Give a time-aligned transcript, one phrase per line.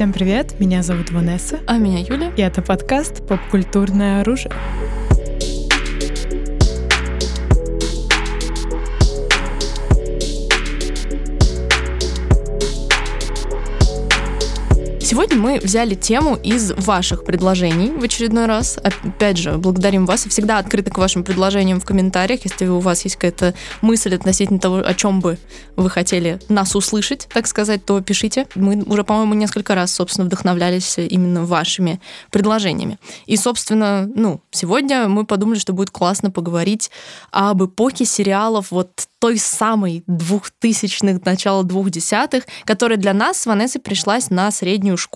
[0.00, 1.60] Всем привет, меня зовут Ванесса.
[1.66, 2.32] А меня Юля.
[2.34, 4.50] И это подкаст «Попкультурное оружие».
[15.10, 18.78] Сегодня мы взяли тему из ваших предложений в очередной раз.
[18.80, 22.44] Опять же, благодарим вас всегда открыты к вашим предложениям в комментариях.
[22.44, 25.36] Если у вас есть какая-то мысль относительно того, о чем бы
[25.74, 28.46] вы хотели нас услышать, так сказать, то пишите.
[28.54, 33.00] Мы уже, по-моему, несколько раз, собственно, вдохновлялись именно вашими предложениями.
[33.26, 36.92] И, собственно, ну, сегодня мы подумали, что будет классно поговорить
[37.32, 44.30] об эпохе сериалов вот той самой двухтысячных, начала двухдесятых, которая для нас с Ванессой пришлась
[44.30, 45.09] на среднюю школу.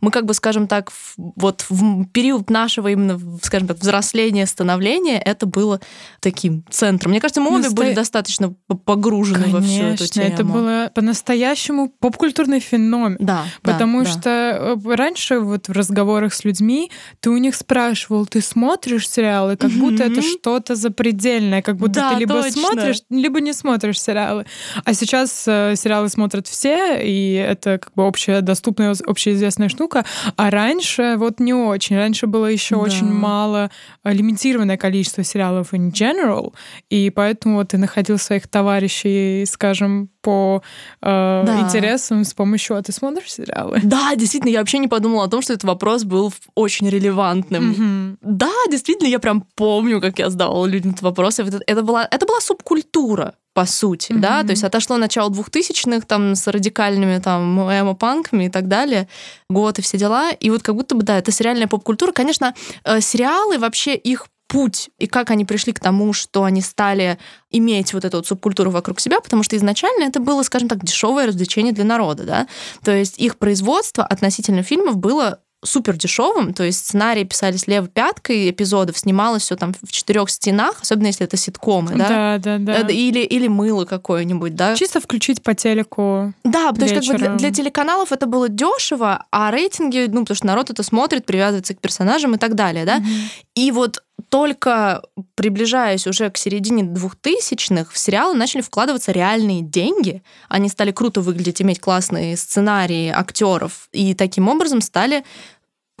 [0.00, 5.46] Мы, как бы, скажем так, вот в период нашего именно, скажем так, взросления, становления, это
[5.46, 5.80] было
[6.20, 7.10] таким центром.
[7.10, 7.76] Мне кажется, мы обе Насто...
[7.76, 10.26] были достаточно погружены Конечно, во всю эту тему.
[10.26, 13.16] это было по-настоящему попкультурный феномен.
[13.20, 14.92] Да, Потому да, что да.
[14.92, 19.70] Э, раньше вот в разговорах с людьми ты у них спрашивал, ты смотришь сериалы, как
[19.70, 22.62] будто это что-то запредельное, как будто да, ты либо точно.
[22.62, 24.46] смотришь, либо не смотришь сериалы.
[24.84, 30.04] А сейчас э, сериалы смотрят все, и это как бы общая доступная, общеизвестная штука.
[30.36, 31.96] А раньше вот не очень.
[31.96, 32.82] Раньше было еще да.
[32.82, 33.70] очень мало,
[34.04, 36.52] э, лимитированное количество сериалов in general,
[36.90, 40.60] и поэтому вот ты находил своих товарищей, скажем, по
[41.02, 41.60] э, да.
[41.60, 42.76] интересам с помощью...
[42.76, 43.80] А ты смотришь сериалы?
[43.84, 47.70] Да, действительно, я вообще не подумала о том, что этот вопрос был очень релевантным.
[47.70, 48.16] Mm-hmm.
[48.22, 51.38] Да, действительно, я прям помню, как я задавала людям этот вопрос.
[51.38, 54.18] Это, это, была, это была субкультура по сути, mm-hmm.
[54.18, 59.08] да, то есть отошло начало двухтысячных там с радикальными там эмо-панками и так далее,
[59.48, 62.12] год и все дела, и вот как будто бы, да, это сериальная поп-культура.
[62.12, 62.54] Конечно,
[62.84, 67.18] э, сериалы вообще их путь и как они пришли к тому, что они стали
[67.50, 71.26] иметь вот эту вот субкультуру вокруг себя, потому что изначально это было, скажем так, дешевое
[71.26, 72.46] развлечение для народа, да,
[72.84, 78.50] то есть их производство относительно фильмов было супер дешевым, то есть сценарии писались левой пяткой
[78.50, 82.38] эпизодов, снималось все там в четырех стенах, особенно если это ситкомы, да?
[82.38, 82.88] Да, да, да.
[82.88, 84.74] Или, или мыло какое-нибудь, да?
[84.76, 86.32] Чисто включить по телеку.
[86.44, 90.36] Да, потому что как бы для, для телеканалов это было дешево, а рейтинги, ну, потому
[90.36, 92.98] что народ это смотрит, привязывается к персонажам и так далее, да?
[92.98, 93.46] Mm-hmm.
[93.56, 95.02] И вот только
[95.34, 100.22] приближаясь уже к середине двухтысячных, в сериалы начали вкладываться реальные деньги.
[100.48, 105.24] Они стали круто выглядеть, иметь классные сценарии актеров, и таким образом стали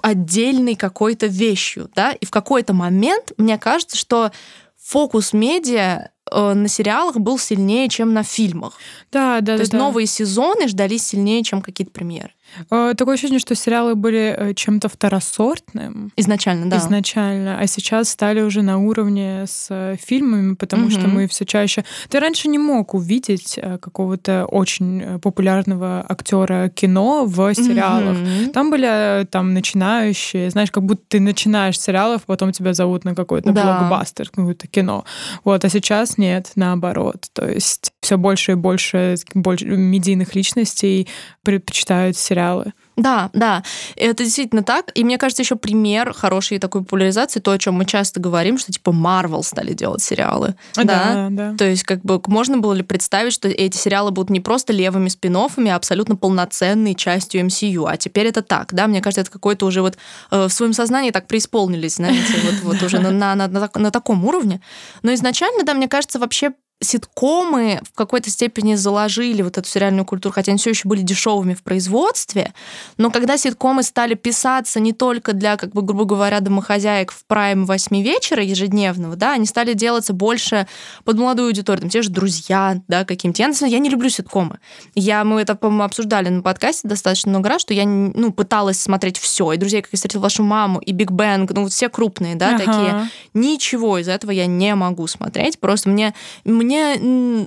[0.02, 4.30] отдельной какой-то вещью, да, и в какой-то момент мне кажется, что
[4.76, 8.74] фокус медиа э, на сериалах был сильнее, чем на фильмах.
[9.10, 9.60] Да, да, То да.
[9.60, 9.78] есть да.
[9.78, 12.32] новые сезоны ждались сильнее, чем какие-то премьеры.
[12.70, 16.12] Э, такое ощущение, что сериалы были э, чем-то второсортным.
[16.16, 16.78] Изначально, да.
[16.78, 17.58] Изначально.
[17.58, 20.90] А сейчас стали уже на уровне с э, фильмами, потому угу.
[20.90, 21.84] что мы все чаще...
[22.08, 28.16] Ты раньше не мог увидеть какого-то очень популярного актера кино в сериалах.
[28.18, 28.52] Угу.
[28.52, 33.52] Там были там начинающие, знаешь, как будто ты начинаешь сериалов, потом тебя зовут на какой-то
[33.52, 33.78] да.
[33.78, 35.04] блокбастер, какое-то кино.
[35.44, 37.26] Вот, а сейчас нет, наоборот.
[37.32, 41.08] То есть все больше и больше, больше медийных личностей
[41.42, 42.72] предпочитают сериалы сериалы.
[42.96, 43.62] Да, да,
[43.96, 44.90] это действительно так.
[44.94, 48.72] И мне кажется, еще пример хорошей такой популяризации, то, о чем мы часто говорим, что
[48.72, 50.54] типа Marvel стали делать сериалы.
[50.76, 51.54] Да, да, да.
[51.58, 55.08] То есть, как бы, можно было ли представить, что эти сериалы будут не просто левыми
[55.10, 57.84] спин а абсолютно полноценной частью MCU.
[57.86, 58.86] А теперь это так, да?
[58.86, 59.98] Мне кажется, это какой-то уже вот
[60.30, 63.90] э, в своем сознании так преисполнились, знаете, вот, вот уже на, на, на, на, на
[63.90, 64.62] таком уровне.
[65.02, 70.34] Но изначально, да, мне кажется, вообще ситкомы в какой-то степени заложили вот эту сериальную культуру,
[70.34, 72.52] хотя они все еще были дешевыми в производстве,
[72.98, 77.64] но когда ситкомы стали писаться не только для, как бы, грубо говоря, домохозяек в прайм
[77.64, 80.66] 8 вечера ежедневного, да, они стали делаться больше
[81.04, 83.42] под молодую аудиторию, там, те же друзья, да, каким-то.
[83.42, 84.58] Я, я не люблю ситкомы.
[84.94, 89.18] Я, мы это, по-моему, обсуждали на подкасте достаточно много раз, что я, ну, пыталась смотреть
[89.18, 92.34] все, и друзья, как я встретила вашу маму, и Биг Бэнг, ну, вот все крупные,
[92.34, 92.64] да, ага.
[92.64, 93.10] такие.
[93.32, 96.65] Ничего из этого я не могу смотреть, просто мне мне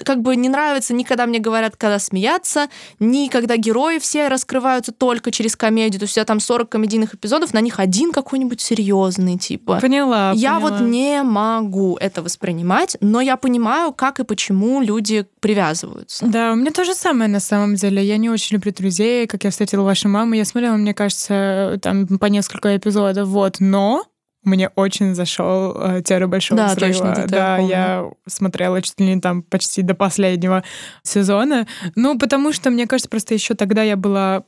[0.03, 2.68] как бы не нравится ни когда мне говорят, когда смеяться,
[3.00, 6.00] ни когда герои все раскрываются только через комедию.
[6.00, 9.80] То есть у тебя там 40 комедийных эпизодов, на них один какой-нибудь серьезный, типа.
[9.81, 10.31] Поняла.
[10.36, 10.69] Я поняла.
[10.69, 16.25] вот не могу это воспринимать, но я понимаю, как и почему люди привязываются.
[16.25, 18.04] Да, у меня то же самое на самом деле.
[18.04, 20.33] Я не очень люблю друзей, как я встретила вашу маму.
[20.33, 23.57] Я смотрела, мне кажется, там по несколько эпизодов, вот.
[23.60, 24.06] Но
[24.44, 26.94] мне очень зашел э, теория большого да, взрыва.
[26.94, 30.63] Точно, да, я смотрела чуть ли не там почти до последнего
[31.03, 31.68] сезона.
[31.95, 34.44] Ну, потому что, мне кажется, просто еще тогда я была,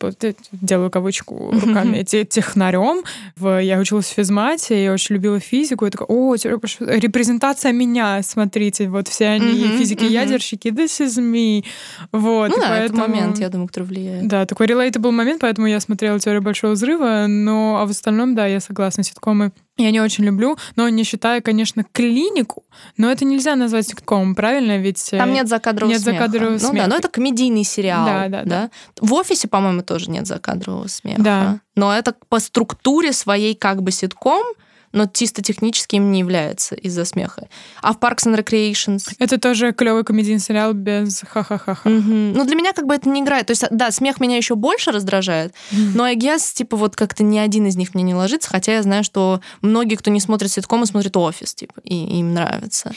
[0.53, 3.03] делаю кавычку руками, технарем.
[3.37, 5.85] Я училась в физмате, я очень любила физику.
[5.85, 6.89] Я такая, о, теория большого...
[6.91, 11.65] репрезентация меня, смотрите, вот все они физики-ядерщики, this is me.
[12.13, 13.01] Вот, ну да, поэтому...
[13.01, 14.27] это момент, я думаю, который влияет.
[14.27, 18.45] Да, такой relatable момент, поэтому я смотрела теорию большого взрыва, но а в остальном, да,
[18.45, 19.51] я согласна, ситкомы
[19.83, 22.63] я не очень люблю, но не считая, конечно, клинику,
[22.97, 24.77] но это нельзя назвать ситкомом, правильно?
[24.77, 26.17] Ведь там э, нет закадрового нет смеха.
[26.17, 26.75] закадрового ну, смеха.
[26.75, 28.05] Да, но это комедийный сериал.
[28.05, 28.45] Да, да, да.
[28.45, 28.69] да.
[28.99, 31.21] В офисе, по-моему, тоже нет закадрового смеха.
[31.21, 31.59] Да.
[31.75, 34.43] Но это по структуре своей как бы ситком,
[34.91, 37.47] но чисто технически им не является из-за смеха.
[37.81, 39.13] А в Parks and Recreations...
[39.19, 41.89] Это тоже клевый комедийный сериал без ха-ха-ха-ха.
[41.89, 42.11] Угу.
[42.35, 43.47] Ну, для меня как бы это не играет.
[43.47, 47.37] То есть, да, смех меня еще больше раздражает, но I guess, типа, вот как-то ни
[47.37, 50.85] один из них мне не ложится, хотя я знаю, что многие, кто не смотрит ситкомы,
[50.85, 52.93] смотрят офис, типа, и им нравится.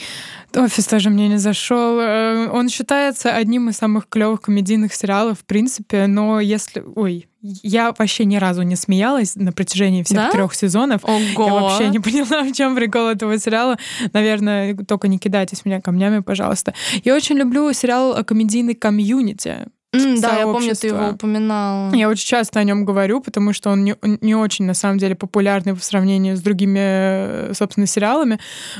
[0.55, 1.99] Офис тоже мне не зашел.
[1.99, 6.83] Э, он считается одним из самых клевых комедийных сериалов, в принципе, но если...
[6.95, 10.31] Ой, я вообще ни разу не смеялась на протяжении всех да?
[10.31, 11.03] трех сезонов.
[11.03, 11.45] Ого.
[11.45, 13.77] Я вообще не поняла, в чем прикол этого сериала.
[14.13, 16.73] Наверное, только не кидайтесь меня камнями, пожалуйста.
[17.03, 19.67] Я очень люблю сериал комедийный комьюнити.
[19.95, 21.93] Mm, да, я помню, ты его упоминала.
[21.93, 25.15] Я очень часто о нем говорю, потому что он не, не очень, на самом деле,
[25.15, 28.39] популярный в сравнении с другими, э, собственно, сериалами,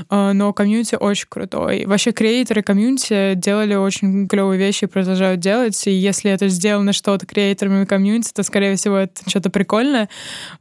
[0.09, 1.85] э, но Community очень крутой.
[1.85, 7.25] Вообще, креаторы Community делали очень клевые вещи и продолжают делать, и если это сделано что-то
[7.25, 10.09] креаторами Community, то, скорее всего, это что-то прикольное.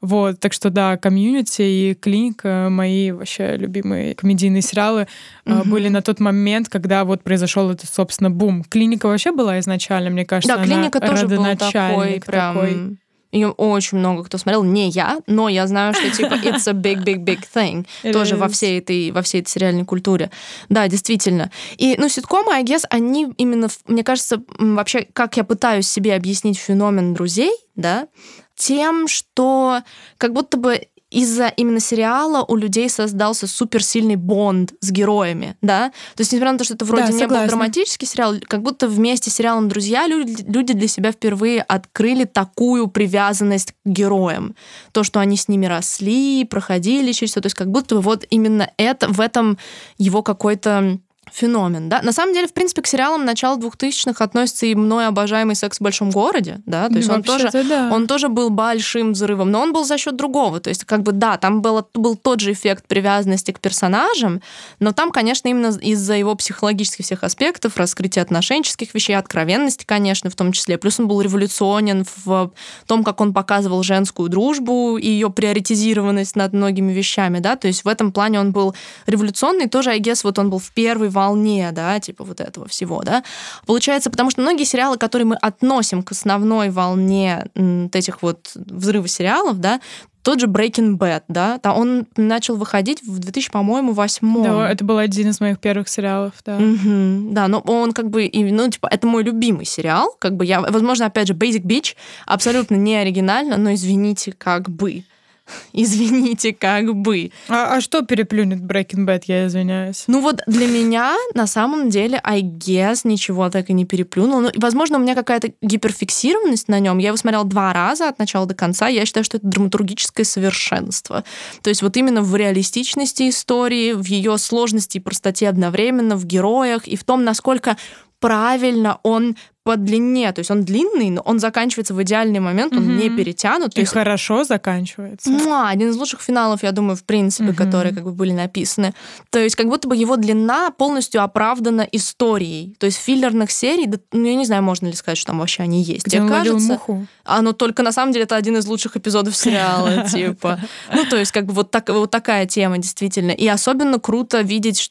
[0.00, 5.06] Вот, так что, да, Community и клиника— мои вообще любимые комедийные сериалы
[5.44, 5.68] mm-hmm.
[5.68, 8.64] были на тот момент, когда вот произошел этот, собственно, бум.
[8.64, 12.54] Клиника вообще была изначально, мне кажется, кажется, да, клиника тоже был такой, прям...
[12.54, 12.98] Такой.
[13.34, 17.02] Ее очень много кто смотрел, не я, но я знаю, что типа it's a big,
[17.02, 18.38] big, big thing It тоже is.
[18.38, 20.30] во всей этой во всей этой сериальной культуре.
[20.68, 21.50] Да, действительно.
[21.76, 26.58] И ну ситкомы, I guess, они именно, мне кажется, вообще, как я пытаюсь себе объяснить
[26.58, 28.06] феномен друзей, да,
[28.54, 29.80] тем, что
[30.16, 35.90] как будто бы из-за именно сериала у людей создался суперсильный бонд с героями, да?
[36.16, 37.46] То есть, несмотря на то, что это вроде да, не согласна.
[37.46, 42.24] был драматический сериал, как будто вместе с сериалом «Друзья» люди, люди для себя впервые открыли
[42.24, 44.56] такую привязанность к героям.
[44.92, 47.40] То, что они с ними росли, проходили через все.
[47.40, 49.56] То есть, как будто вот именно это, в этом
[49.98, 50.98] его какой-то
[51.32, 52.02] феномен, да.
[52.02, 55.80] На самом деле, в принципе, к сериалам начала 2000-х относится и мной обожаемый «Секс в
[55.80, 57.90] большом городе», да, то есть он тоже, да.
[57.92, 61.12] он тоже был большим взрывом, но он был за счет другого, то есть как бы,
[61.12, 64.42] да, там было, был тот же эффект привязанности к персонажам,
[64.80, 70.36] но там, конечно, именно из-за его психологических всех аспектов, раскрытия отношенческих вещей, откровенности, конечно, в
[70.36, 72.52] том числе, плюс он был революционен в
[72.86, 77.84] том, как он показывал женскую дружбу и ее приоритизированность над многими вещами, да, то есть
[77.84, 78.74] в этом плане он был
[79.06, 83.02] революционный, тоже, I guess, вот он был в первый волне, да, типа вот этого всего,
[83.02, 83.24] да.
[83.66, 89.10] Получается, потому что многие сериалы, которые мы относим к основной волне вот этих вот взрывов
[89.10, 89.80] сериалов, да,
[90.24, 94.42] тот же Breaking Bad, да, там он начал выходить в 2000, по-моему, восьмом.
[94.42, 96.56] Да, это был один из моих первых сериалов, да.
[96.56, 100.62] Угу, да, но он как бы, ну, типа, это мой любимый сериал, как бы я,
[100.62, 101.94] возможно, опять же, Basic Beach
[102.24, 105.04] абсолютно не оригинально, но извините, как бы.
[105.72, 107.30] Извините, как бы.
[107.48, 110.04] А, а что переплюнет Breaking Bad, я извиняюсь?
[110.06, 114.40] Ну вот для меня на самом деле, I guess, ничего так и не переплюнул.
[114.40, 116.98] Ну, возможно, у меня какая-то гиперфиксированность на нем.
[116.98, 118.88] Я его смотрела два раза от начала до конца.
[118.88, 121.24] Я считаю, что это драматургическое совершенство.
[121.62, 126.86] То есть вот именно в реалистичности истории, в ее сложности и простоте одновременно, в героях
[126.86, 127.76] и в том, насколько
[128.20, 132.82] правильно он по длине, то есть он длинный, но он заканчивается в идеальный момент, он
[132.82, 132.92] угу.
[132.92, 133.74] не перетянут.
[133.76, 133.92] И есть...
[133.92, 135.30] хорошо заканчивается.
[135.30, 137.56] Муа, один из лучших финалов, я думаю, в принципе, угу.
[137.56, 138.92] которые как бы были написаны.
[139.30, 142.76] То есть как будто бы его длина полностью оправдана историей.
[142.78, 145.62] То есть филлерных серий, да, ну я не знаю, можно ли сказать, что там вообще
[145.62, 146.04] они есть.
[146.06, 147.06] Где Мне кажется, муху.
[147.24, 150.60] оно только на самом деле это один из лучших эпизодов сериала, типа.
[150.92, 153.30] Ну то есть как бы вот так вот такая тема действительно.
[153.30, 154.90] И особенно круто видеть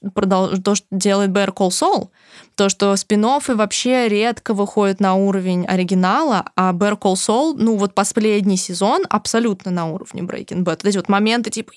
[0.63, 2.09] то, что делает Bear Call Saul,
[2.55, 7.93] то, что спин вообще редко выходят на уровень оригинала, а Bear Call Saul, ну вот
[7.93, 10.79] последний сезон абсолютно на уровне Breaking Bad.
[10.83, 11.73] Вот эти вот моменты, типа,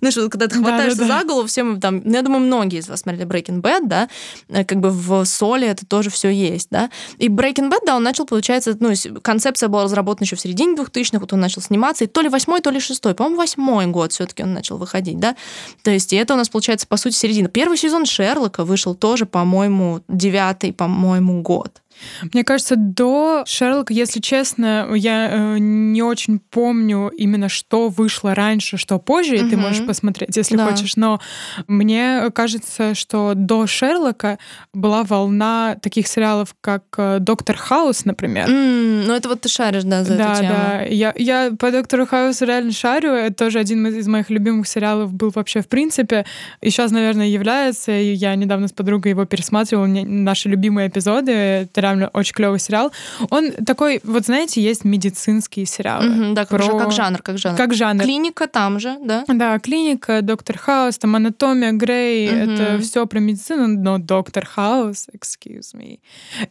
[0.00, 2.40] знаешь, вот, когда ты хватаешься да, да, за голову, все мы там, ну, я думаю,
[2.40, 4.08] многие из вас смотрели Breaking Bad, да,
[4.48, 6.90] э, как бы в Соле это тоже все есть, да.
[7.18, 11.20] И Breaking Bad, да, он начал, получается, ну, концепция была разработана еще в середине 2000-х,
[11.20, 14.42] вот он начал сниматься, и то ли восьмой, то ли шестой, по-моему, восьмой год все-таки
[14.42, 15.36] он начал выходить, да.
[15.82, 17.48] То есть и это у нас, получается, по сути, середина.
[17.48, 21.83] Первый сезон Шерлока вышел тоже, по-моему, девятый, по-моему, год.
[22.32, 28.76] Мне кажется, до Шерлока, если честно, я э, не очень помню именно, что вышло раньше,
[28.76, 29.46] что позже, угу.
[29.46, 30.66] и ты можешь посмотреть, если да.
[30.66, 30.96] хочешь.
[30.96, 31.20] Но
[31.66, 34.38] мне кажется, что до Шерлока
[34.72, 38.48] была волна таких сериалов, как э, Доктор Хаус, например.
[38.48, 40.54] Mm, ну, это вот ты шаришь, да, за да, эту тему.
[40.54, 43.12] Да, я, я по Доктору Хаусу реально шарю.
[43.12, 46.24] Это тоже один из моих любимых сериалов был вообще в принципе.
[46.60, 47.92] И сейчас, наверное, является.
[47.92, 49.86] Я недавно с подругой его пересматривала.
[49.86, 51.32] Наши любимые эпизоды.
[51.32, 52.92] Это реально очень клевый сериал.
[53.30, 56.06] Он такой, вот знаете, есть медицинские сериалы.
[56.06, 56.78] Mm-hmm, да, как, про...
[56.78, 57.56] как жанр, как жанр.
[57.56, 58.02] Как жанр.
[58.02, 59.24] Клиника там же, да?
[59.28, 62.28] Да, клиника, Доктор Хаус, там анатомия Грей.
[62.28, 62.54] Mm-hmm.
[62.54, 65.98] Это все про медицину, но Доктор Хаус, excuse me.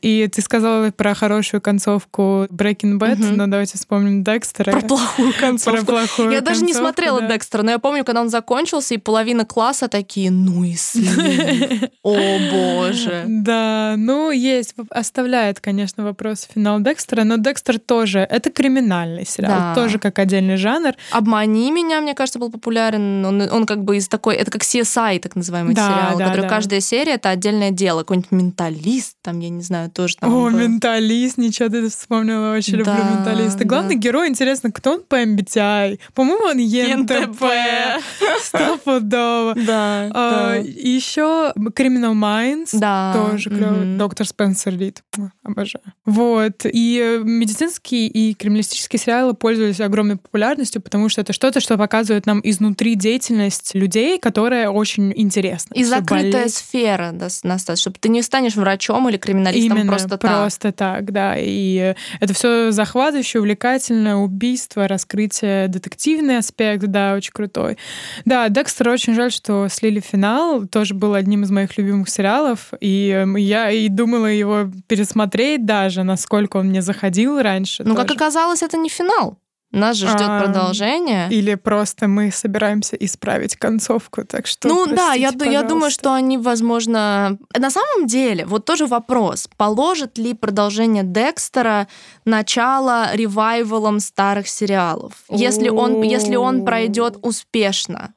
[0.02, 3.36] И ты сказала про хорошую концовку Breaking Bad, mm-hmm.
[3.36, 4.72] но давайте вспомним Декстера.
[4.72, 5.86] Про плохую концовку.
[5.86, 7.30] Про плохую Я даже не смотрела да.
[7.30, 10.74] Декстера, но я помню, когда он закончился, и половина класса такие, ну и.
[12.04, 13.24] О боже.
[13.28, 14.76] Да, ну есть,
[15.24, 20.94] оставляет, конечно, вопрос финал Декстера, но Декстер тоже, это криминальный сериал, тоже как отдельный жанр.
[21.12, 23.26] «Обмани меня», мне кажется, был популярен.
[23.26, 26.42] Он, он как бы из такой, это как CSI, так называемый да, сериал, да, который
[26.42, 26.50] да.
[26.50, 28.00] каждая серия— это отдельное дело.
[28.00, 30.58] Какой-нибудь менталист, там, я не знаю, тоже там О, был.
[30.60, 33.64] менталист, ничего ты вспомнила, очень да, люблю менталиста.
[33.66, 34.02] Главный да.
[34.02, 36.00] герой, интересно, кто он по MBTI?
[36.14, 37.44] По-моему, он ЕНТП.
[38.42, 39.54] Стопудово.
[39.56, 42.70] Да, а, Еще Criminal Minds.
[42.74, 43.14] Да.
[43.14, 43.98] Тоже клевый.
[43.98, 45.04] Доктор Спенсер Рид.
[45.44, 45.84] Обожаю.
[46.06, 46.66] Вот.
[46.66, 52.42] И медицинские и криминалистические сериалы пользовались огромной популярностью, потому что это что-то, что показывает нам
[52.44, 55.74] изнутри деятельность людей, которая очень интересна.
[55.74, 56.54] И закрытая болеть.
[56.54, 60.20] сфера, да, Настас, чтобы ты не станешь врачом или криминалистом Именно, просто так.
[60.20, 61.36] просто так, да.
[61.38, 67.78] И это все захватывающе, увлекательно, убийство, раскрытие, детективный аспект, да, очень крутой.
[68.26, 73.26] Да, Декстер очень жаль, что слили финал, тоже был одним из моих любимых сериалов, и
[73.38, 74.72] я и думала его
[75.04, 77.84] пересмотреть даже, насколько он мне заходил раньше.
[77.84, 79.38] Ну, как оказалось, это не финал.
[79.72, 81.28] Нас же ждет а, продолжение.
[81.32, 84.68] Или просто мы собираемся исправить концовку, так что.
[84.68, 87.40] Ну да, я, я думаю, что они, возможно.
[87.58, 91.88] На самом деле, вот тоже вопрос: положит ли продолжение Декстера
[92.24, 95.14] начало revival ом старых сериалов?
[95.30, 98.14] Если он, если он пройдет успешно.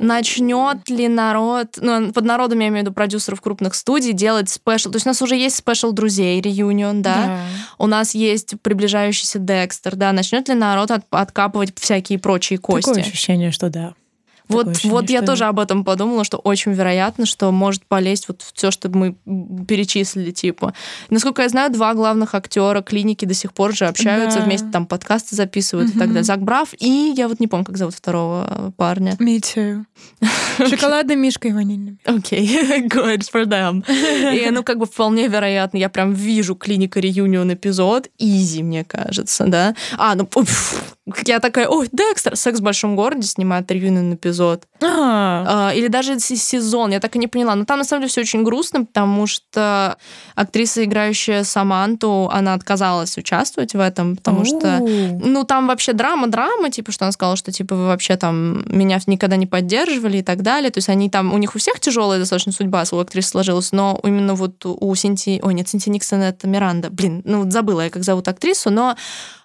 [0.00, 4.90] Начнет ли народ, ну, под народом я имею в виду продюсеров крупных студий, делать special?
[4.90, 7.14] То есть у нас уже есть special друзей, reunion, да?
[7.14, 7.38] да.
[7.78, 10.12] У нас есть приближающийся Декстер, да?
[10.12, 12.88] Начнет ли народ от, откапывать всякие прочие кости?
[12.88, 13.94] Такое ощущение, что да.
[14.48, 18.42] Вот, ощущение, вот я тоже об этом подумала, что очень вероятно, что может полезть вот
[18.54, 19.16] все, что мы
[19.66, 20.74] перечислили, типа.
[21.10, 24.44] Насколько я знаю, два главных актера клиники до сих пор же общаются, да.
[24.44, 25.96] вместе там подкасты записывают угу.
[25.96, 26.24] и так далее.
[26.24, 29.12] Зак Брав и я вот не помню, как зовут второго парня.
[29.18, 29.84] Me too.
[30.68, 31.98] Шоколадный мишка и ванильный.
[32.04, 32.88] Окей, okay.
[32.88, 33.84] good for them.
[34.34, 39.46] И, ну, как бы вполне вероятно, я прям вижу клиника реюнион эпизод, изи, мне кажется,
[39.46, 39.74] да.
[39.96, 40.28] А, ну,
[41.24, 44.64] я такая, ой, Декстер, секс в большом городе снимает реюнион эпизод.
[44.80, 45.72] А.
[45.74, 47.54] или даже сезон, я так и не поняла.
[47.54, 49.96] Но там, на самом деле, все очень грустно, потому что
[50.34, 56.92] актриса, играющая Саманту, она отказалась участвовать в этом, потому что, ну, там вообще драма-драма, типа,
[56.92, 60.70] что она сказала, что, типа, вы вообще там меня никогда не поддерживали и так далее.
[60.70, 63.98] То есть они там, у них у всех тяжелая достаточно судьба у актрисы сложилась, но
[64.02, 65.40] именно вот у Синти...
[65.42, 66.90] Ой, нет, Синти Никсон это Миранда.
[66.90, 68.96] Блин, ну вот забыла я, как зовут актрису, но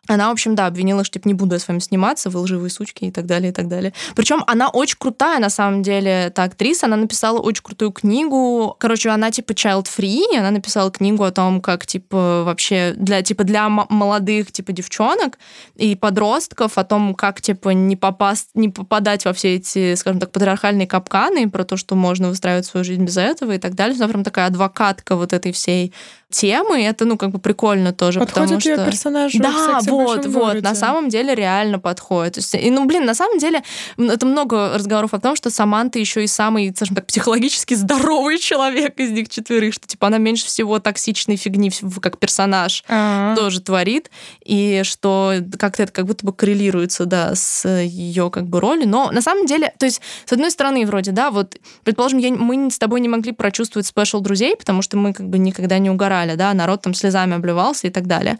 [0.07, 2.69] она, в общем, да, обвинила, что типа не буду я с вами сниматься, вы лживые
[2.69, 3.93] сучки и так далее, и так далее.
[4.15, 6.87] Причем она очень крутая, на самом деле, эта актриса.
[6.87, 8.75] Она написала очень крутую книгу.
[8.79, 13.69] Короче, она типа child-free, она написала книгу о том, как типа вообще для типа для
[13.69, 15.39] молодых типа девчонок
[15.75, 20.31] и подростков, о том, как типа не попасть, не попадать во все эти, скажем так,
[20.31, 23.95] патриархальные капканы, про то, что можно выстраивать свою жизнь без этого и так далее.
[23.95, 25.93] Она прям такая адвокатка вот этой всей
[26.33, 28.85] темы, это, ну, как бы прикольно тоже, Подходит потому что...
[28.85, 32.33] персонажу Да, вот, вот, на самом деле реально подходит.
[32.33, 33.63] То есть, и, ну, блин, на самом деле
[33.97, 38.99] это много разговоров о том, что Саманта еще и самый, скажем так, психологически здоровый человек
[38.99, 41.71] из них четверых, что, типа, она меньше всего токсичной фигни
[42.01, 43.35] как персонаж А-а-а.
[43.35, 44.09] тоже творит,
[44.43, 48.87] и что как-то это как будто бы коррелируется, да, с ее как бы ролью.
[48.87, 52.71] Но на самом деле, то есть, с одной стороны, вроде, да, вот, предположим, я, мы
[52.71, 56.22] с тобой не могли прочувствовать special друзей, потому что мы как бы никогда не угорали
[56.23, 58.39] орали, да, народ там слезами обливался и так далее.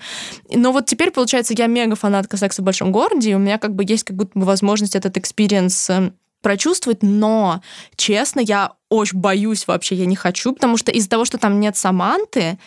[0.49, 3.75] Но вот теперь, получается, я мега фанатка секса в большом городе, и у меня как
[3.75, 7.61] бы есть как будто бы возможность этот experience эм, прочувствовать, но,
[7.95, 11.77] честно, я очень боюсь вообще, я не хочу, потому что из-за того, что там нет
[11.77, 12.57] Саманты,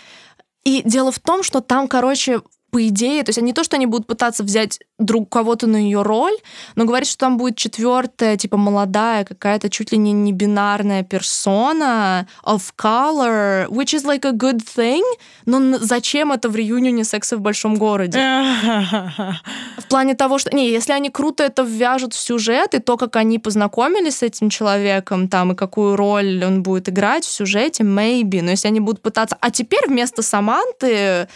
[0.65, 2.41] и дело в том, что там, короче,
[2.77, 6.03] по идее, то есть не то, что они будут пытаться взять друг кого-то на ее
[6.03, 6.35] роль,
[6.75, 12.27] но говорит, что там будет четвертая, типа молодая какая-то чуть ли не не бинарная персона
[12.45, 15.03] of color, which is like a good thing.
[15.47, 18.19] Но зачем это в реюнионе секса в большом городе?
[19.79, 23.17] в плане того, что не, если они круто это ввяжут в сюжет и то, как
[23.17, 28.43] они познакомились с этим человеком, там и какую роль он будет играть в сюжете, maybe.
[28.43, 31.29] Но если они будут пытаться, а теперь вместо Саманты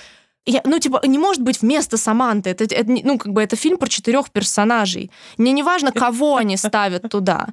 [0.47, 2.51] я, ну, типа, не может быть вместо Саманты.
[2.51, 5.11] Это, это, ну, как бы это фильм про четырех персонажей.
[5.39, 7.49] Мне не важно, кого они ставят туда.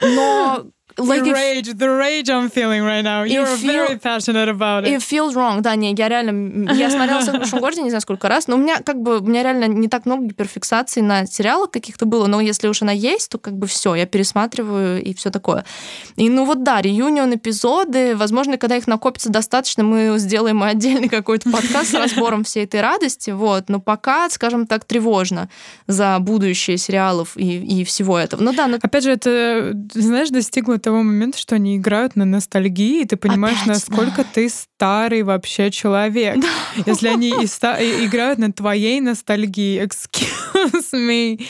[0.00, 0.66] Но
[0.96, 3.22] like the rage, the rage I'm feeling right now.
[3.22, 4.92] You're feel, very passionate about it.
[4.92, 5.62] It feels wrong.
[5.62, 6.72] Да, не, я реально...
[6.72, 9.18] Я смотрела «Секс в большом городе» не знаю сколько раз, но у меня как бы...
[9.18, 12.92] У меня реально не так много гиперфиксаций на сериалах каких-то было, но если уж она
[12.92, 15.64] есть, то как бы все, я пересматриваю и все такое.
[16.16, 21.50] И ну вот да, реюнион эпизоды, возможно, когда их накопится достаточно, мы сделаем отдельный какой-то
[21.50, 25.48] подкаст с разбором всей этой радости, вот, но пока, скажем так, тревожно
[25.86, 28.42] за будущее сериалов и, и всего этого.
[28.42, 28.78] Ну да, но...
[28.80, 33.58] Опять же, это, знаешь, достигло того момента, что они играют на ностальгии, и ты понимаешь,
[33.62, 34.28] Опять, насколько да.
[34.34, 36.40] ты старый вообще человек.
[36.40, 36.48] Да.
[36.86, 41.40] Если они и ста- и играют на твоей ностальгии, excuse me.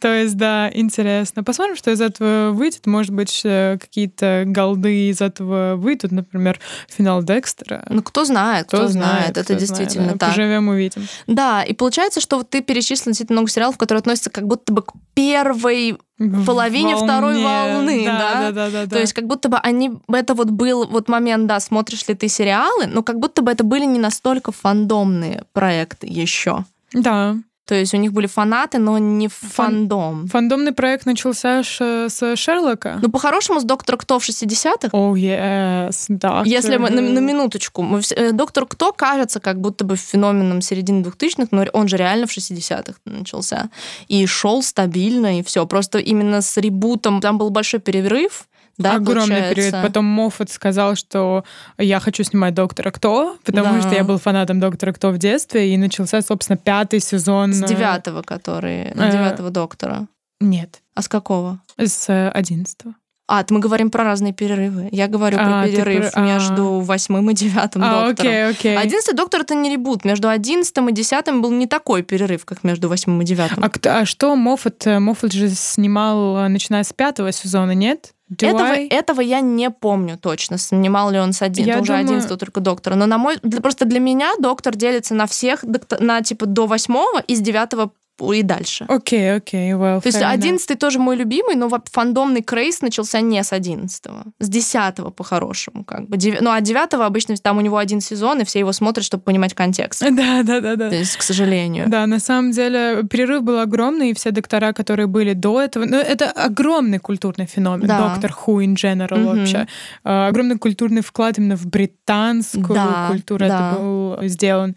[0.00, 1.44] То есть, да, интересно.
[1.44, 2.86] Посмотрим, что из этого выйдет.
[2.86, 6.58] Может быть, э, какие-то голды из этого выйдут, например,
[6.88, 7.84] финал Декстера.
[7.88, 9.12] Ну, кто знает, кто, кто знает.
[9.12, 9.30] знает.
[9.38, 10.26] Это кто действительно знает, да.
[10.26, 10.36] так.
[10.36, 11.06] Поживем, увидим.
[11.26, 14.82] Да, и получается, что вот ты перечислил действительно много сериалов, которые относятся как будто бы
[14.82, 15.98] к первой
[16.46, 17.06] половине волне.
[17.06, 18.34] второй волны, да, да?
[18.34, 18.90] Да, да, да, да.
[18.90, 22.28] То есть как будто бы они, это вот был вот момент, да, смотришь ли ты
[22.28, 26.64] сериалы, но как будто бы это были не настолько фандомные проекты еще.
[26.92, 27.36] Да.
[27.72, 30.26] То есть у них были фанаты, но не фандом.
[30.26, 32.98] Фандомный проект начался ш- с Шерлока?
[33.00, 34.90] Ну, по-хорошему, с Доктора Кто в 60-х.
[34.92, 36.42] О, oh, yes, да.
[36.44, 37.80] Если мы на, на минуточку.
[37.80, 42.26] Мы, э, Доктор Кто кажется как будто бы феноменом середины 2000-х, но он же реально
[42.26, 43.70] в 60-х начался.
[44.06, 45.64] И шел стабильно, и все.
[45.64, 48.48] Просто именно с ребутом там был большой перерыв,
[48.78, 49.54] да, Огромный получается.
[49.54, 49.82] период.
[49.82, 51.44] Потом Моффат сказал, что
[51.78, 53.80] я хочу снимать «Доктора Кто», потому да.
[53.82, 57.52] что я был фанатом «Доктора Кто» в детстве, и начался, собственно, пятый сезон.
[57.52, 58.92] С э, девятого, который...
[58.94, 60.06] Э, девятого «Доктора».
[60.40, 60.80] Нет.
[60.94, 61.60] А с какого?
[61.78, 62.94] С э, одиннадцатого.
[63.28, 64.88] А, мы говорим про разные перерывы.
[64.90, 66.20] Я говорю а, про перерыв про...
[66.20, 68.30] между восьмым и девятым а, доктором.
[68.30, 68.76] Окей, окей.
[68.76, 70.04] Одиннадцатый доктор это не ребут.
[70.04, 73.64] Между одиннадцатым и десятым был не такой перерыв, как между восьмым и девятым.
[73.64, 74.84] А, а что Моффат?
[74.84, 78.12] Моффат же снимал, начиная с пятого сезона, нет?
[78.40, 82.04] Этого, этого я не помню точно, снимал ли он с один, я уже думаю...
[82.04, 82.94] 11 только доктора.
[82.94, 85.64] Но на мой, просто для меня доктор делится на всех,
[85.98, 87.92] на типа до восьмого и с девятого
[88.30, 88.84] и дальше.
[88.88, 93.20] Окей, okay, окей, okay, well, То есть одиннадцатый тоже мой любимый, но фандомный крейс начался
[93.20, 96.18] не с одиннадцатого, с десятого по-хорошему, как бы.
[96.40, 99.54] Ну, а девятого обычно там у него один сезон, и все его смотрят, чтобы понимать
[99.54, 100.02] контекст.
[100.12, 100.90] Да, да, да, да.
[100.90, 101.88] То есть, к сожалению.
[101.88, 105.96] Да, на самом деле перерыв был огромный, и все доктора, которые были до этого, ну,
[105.96, 107.86] это огромный культурный феномен.
[107.86, 108.10] Да.
[108.10, 109.38] Доктор Ху in general mm-hmm.
[109.38, 109.66] вообще.
[110.04, 113.70] Uh, огромный культурный вклад именно в британскую да, культуру да.
[113.70, 114.76] это был сделан.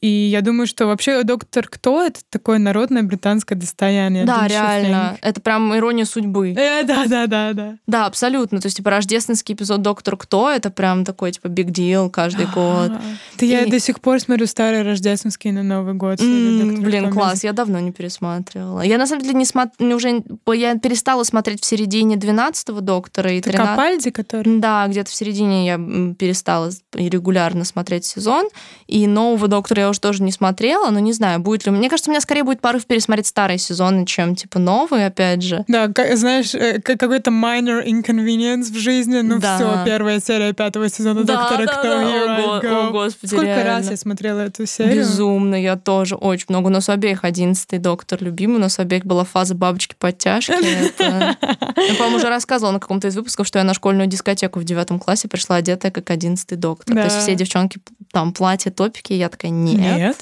[0.00, 4.24] И я думаю, что вообще доктор кто это такой народное британское достояние.
[4.24, 5.16] Да, реально.
[5.22, 6.54] Это прям ирония судьбы.
[6.56, 7.76] Э, да, да, да, да.
[7.86, 8.60] Да, абсолютно.
[8.60, 12.92] То есть, типа, рождественский эпизод Доктор Кто это прям такой, типа, big deal каждый год.
[13.38, 16.20] Да я до сих пор смотрю старые рождественские на Новый год.
[16.20, 18.80] Блин, класс, я давно не пересматривала.
[18.80, 23.40] Я на самом деле не смотрю, уже я перестала смотреть в середине 12-го доктора и
[23.40, 24.58] 13 Капальди, который?
[24.58, 25.76] Да, где-то в середине я
[26.18, 28.48] перестала регулярно смотреть сезон.
[28.86, 31.72] И нового доктора я уже тоже не смотрела, но не знаю, будет ли...
[31.72, 35.62] Мне кажется, у меня скорее будет порыв пересмотреть старые сезоны, чем, типа, новые, опять же.
[35.68, 39.56] Да, как, знаешь, э, какой-то minor inconvenience в жизни, ну да.
[39.56, 42.02] все, первая серия пятого сезона да, Доктора да, Кто, да.
[42.02, 43.64] Here о, О, господи, Сколько реально.
[43.64, 45.00] раз я смотрела эту серию?
[45.00, 46.68] Безумно, я тоже очень много.
[46.68, 50.52] У нас у обеих одиннадцатый Доктор любимый, у нас у обеих была фаза бабочки-подтяжки.
[51.02, 54.98] Я, по-моему, уже рассказывала на каком-то из выпусков, что я на школьную дискотеку в девятом
[54.98, 56.96] классе пришла одетая как одиннадцатый Доктор.
[56.96, 57.80] То есть все девчонки
[58.12, 59.96] там платье, топики, я такая, нет.
[59.96, 60.16] Нет.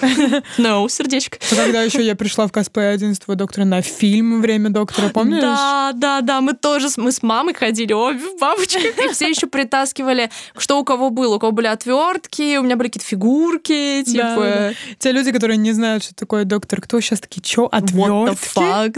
[0.58, 1.38] No, сердечко.
[1.50, 5.40] Когда еще я пришла в косплей 11 доктора на фильм «Время доктора», помнишь?
[5.40, 9.46] Да, да, да, мы тоже, мы с мамой ходили обе в бабочках, и все еще
[9.46, 11.36] притаскивали, что у кого было.
[11.36, 14.72] У кого были отвертки, у меня были какие-то фигурки, типа...
[14.98, 18.08] Те люди, которые не знают, что такое доктор, кто сейчас такие, что, отвертки?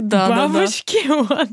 [0.01, 0.99] Бабочки?
[1.09, 1.47] Да,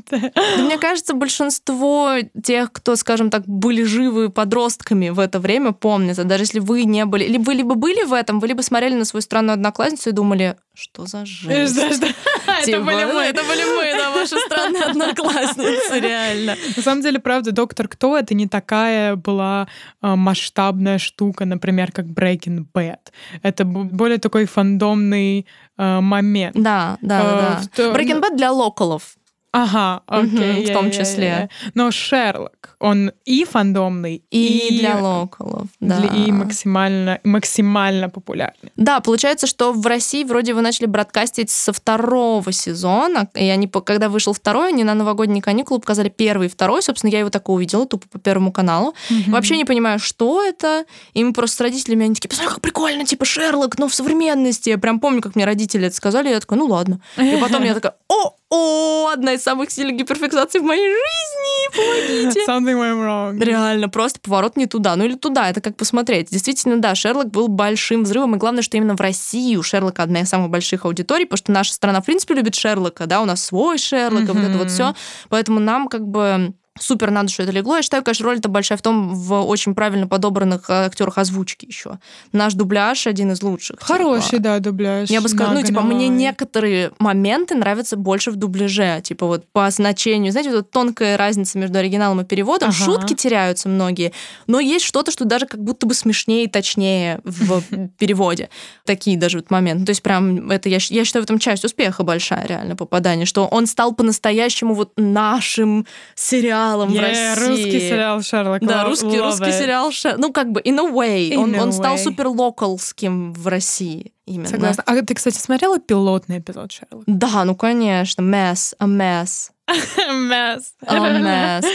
[0.57, 6.17] мне кажется, большинство тех, кто, скажем так, были живы подростками в это время, помнят.
[6.17, 7.37] Даже если вы не были...
[7.37, 10.55] Вы либо были в этом, вы либо смотрели на свой страх странную одноклассницу и думали,
[10.73, 11.77] что за жесть?
[12.47, 13.21] Это Типа, были мы.
[13.21, 16.55] Это были мы, да, ваши странные одноклассницы, реально.
[16.75, 19.67] На самом деле, правда, «Доктор Кто»— это не такая была
[20.01, 22.99] а, масштабная штука, например, как Breaking Bad.
[23.43, 25.45] Это более такой фандомный
[25.77, 26.55] а, момент.
[26.55, 27.61] Да, да, да.
[27.75, 29.17] то- Breaking Bad для локалов.
[29.51, 30.65] Ага, окей.
[30.65, 31.49] в том числе.
[31.73, 35.97] Но Шерлок, он и фандомный, И, для локалов, да.
[35.99, 38.71] для- и максимально, максимально популярный.
[38.75, 44.09] Да, получается, что в России вроде вы начали бродкастить со второго сезона, и они, когда
[44.09, 47.51] вышел второй, они на новогодние каникулы показали первый и второй, собственно, я его так и
[47.51, 48.93] увидела, тупо по Первому каналу.
[49.27, 53.05] Вообще не понимаю, что это, и мы просто с родителями, они такие, посмотри, как прикольно,
[53.05, 54.69] типа Шерлок, но в современности.
[54.69, 56.99] Я прям помню, как мне родители это сказали, я такая, ну ладно.
[57.17, 62.39] И потом я такая, о, о, одна из самых сильных гиперфиксаций в моей жизни, помогите.
[62.47, 63.43] Something went wrong.
[63.43, 64.95] Реально, просто поворот не туда.
[64.95, 66.29] Ну или туда, это как посмотреть.
[66.29, 70.21] Действительно, да, Шерлок был большим взрывом, и главное, что именно в России у Шерлока одна
[70.21, 73.43] из самых больших аудиторий, потому что наша страна, в принципе, любит Шерлока, да, у нас
[73.43, 74.93] свой Шерлок, и вот это вот все.
[75.29, 77.75] Поэтому нам как бы супер надо, что это легло.
[77.77, 81.65] Я считаю, конечно, роль это большая в том, в очень правильно подобранных э, актерах озвучки
[81.65, 81.99] еще.
[82.31, 83.77] Наш дубляж один из лучших.
[83.79, 83.85] типа.
[83.85, 85.09] Хороший, да, дубляж.
[85.09, 89.69] Я бы сказала, ну, типа, мне некоторые моменты нравятся больше в дубляже, типа вот по
[89.71, 92.77] значению, знаете, вот тонкая разница между оригиналом и переводом, Ага.
[92.77, 94.13] шутки теряются многие,
[94.47, 97.61] но есть что-то, что даже как будто бы смешнее и точнее в
[97.97, 98.49] переводе.
[98.85, 99.85] Такие даже вот моменты.
[99.85, 103.45] То есть прям это, я, я считаю, в этом часть успеха большая реально попадание, что
[103.47, 105.85] он стал по-настоящему вот нашим
[106.15, 107.47] сериалом в Yeah, России.
[107.47, 108.61] русский сериал Шерлок.
[108.61, 109.59] Да, Love- русский, love русский it.
[109.59, 113.33] сериал, Ше- ну как бы in a way, In он, a он стал супер локалским
[113.33, 114.47] в России именно.
[114.47, 114.83] Согласна.
[114.85, 117.03] А ты, кстати, смотрела пилотный эпизод Шерлока?
[117.07, 120.73] Да, ну конечно, mess, a mess, Месс.
[120.85, 121.65] a mess.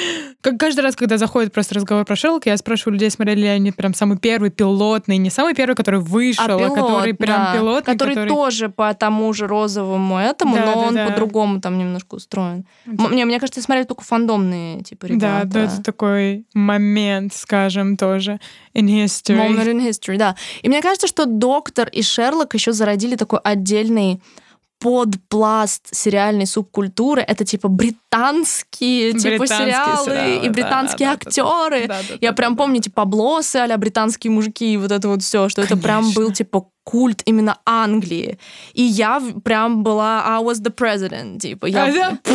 [0.41, 3.71] Как каждый раз, когда заходит просто разговор про Шерлока, я спрашиваю людей, смотрели ли они
[3.71, 7.93] прям самый первый пилотный, не самый первый, который вышел, а, пилот, который прям да, пилотный,
[7.93, 11.07] который, тоже по тому же розовому этому, Да, но да, он да.
[11.09, 12.65] по-другому там немножко устроен.
[12.87, 15.47] М- Мне, мне кажется, смотрели только фандомные типа Да, ребята.
[15.49, 18.41] да, это такой момент, скажем, тоже
[18.75, 19.37] in history.
[19.37, 20.37] Moment in history, да.
[20.63, 24.21] И мне кажется, что Доктор и Шерлок еще зародили такой отдельный
[24.83, 27.23] подпласт сериальной субкультуры.
[27.23, 31.29] Это типа британские, типа Британские сериалы, сериалы, и британские да, да, да.
[31.29, 31.87] актеры.
[31.87, 35.09] Да, да, Я да, прям да, помню, типа, блосы а британские мужики и вот это
[35.09, 36.21] вот все, что это прям Конечно.
[36.21, 38.39] был, типа, культ именно Англии.
[38.75, 41.85] И я прям была I was the president, типа, я...
[41.85, 42.19] А, да.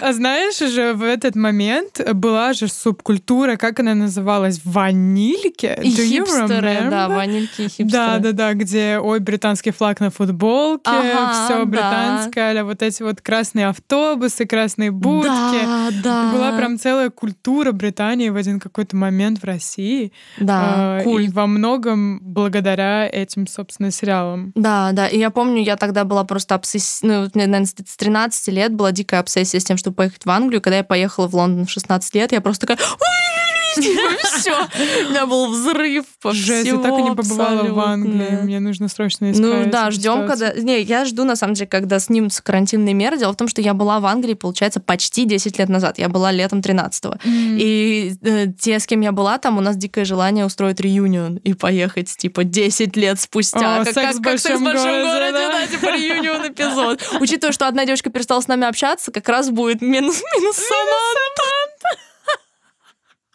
[0.00, 5.66] А знаешь же, в этот момент была же субкультура, как она называлась, ванильки?
[5.82, 7.88] И Do you хипстеры, да, ванильки и хипстеры.
[7.90, 11.64] Да, да, да, где, ой, британский флаг на футболке, Ага, все да.
[11.64, 15.28] британское, а вот эти вот красные автобусы, красные будки.
[15.64, 16.32] Да, да.
[16.32, 20.12] Была прям целая культура Британии в один какой-то момент в России.
[20.38, 21.28] Да, А, культ.
[21.28, 24.52] И во многом благодаря этим, собственно, сериалам.
[24.54, 25.08] Да, да.
[25.08, 27.08] И я помню, я тогда была просто обсессия...
[27.08, 30.60] Ну, мне, наверное, с 13 лет была дикая обсессия с тем, чтобы поехать в Англию.
[30.60, 32.86] Когда я поехала в Лондон в 16 лет, я просто такая...
[33.76, 34.52] Все.
[35.06, 38.38] У меня был взрыв по Жесть, я так и не побывала в Англии.
[38.42, 40.52] Мне нужно срочно Ну исправить да, эту ждем, когда...
[40.54, 43.18] Не, я жду, на самом деле, когда снимутся карантинные меры.
[43.18, 45.98] Дело в том, что я была в Англии, получается, почти 10 лет назад.
[45.98, 47.14] Я была летом 13-го.
[47.24, 47.56] М.
[47.58, 51.54] И э, те, с кем я была там, у нас дикое желание устроить реюнион и
[51.54, 53.84] поехать, типа, 10 лет спустя.
[53.84, 55.52] Как, «Секс как- в как «Секс в большом городе», городе», да.
[55.60, 57.02] да, типа, реюнион эпизод.
[57.20, 61.98] Учитывая, что одна девочка перестала с нами общаться, как раз будет минус, минус Саманта.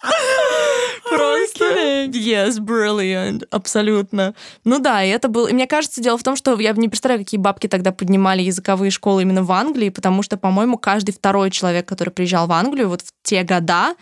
[1.10, 4.36] Просто yes, brilliant, абсолютно.
[4.64, 5.48] Ну да, и это был...
[5.48, 8.92] И мне кажется, дело в том, что я не представляю, какие бабки тогда поднимали языковые
[8.92, 13.02] школы именно в Англии, потому что, по-моему, каждый второй человек, который приезжал в Англию, вот
[13.02, 13.96] в те года,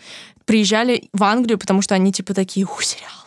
[0.44, 3.25] приезжали в Англию, потому что они типа такие, ух, сериалы.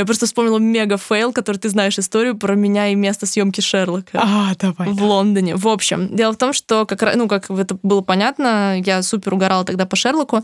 [0.00, 4.20] Я просто вспомнила мега фейл, который ты знаешь историю про меня и место съемки Шерлока
[4.22, 4.92] А, давай.
[4.92, 5.56] в Лондоне.
[5.56, 9.64] В общем, дело в том, что, как, ну, как это было понятно, я супер угорала
[9.64, 10.42] тогда по Шерлоку,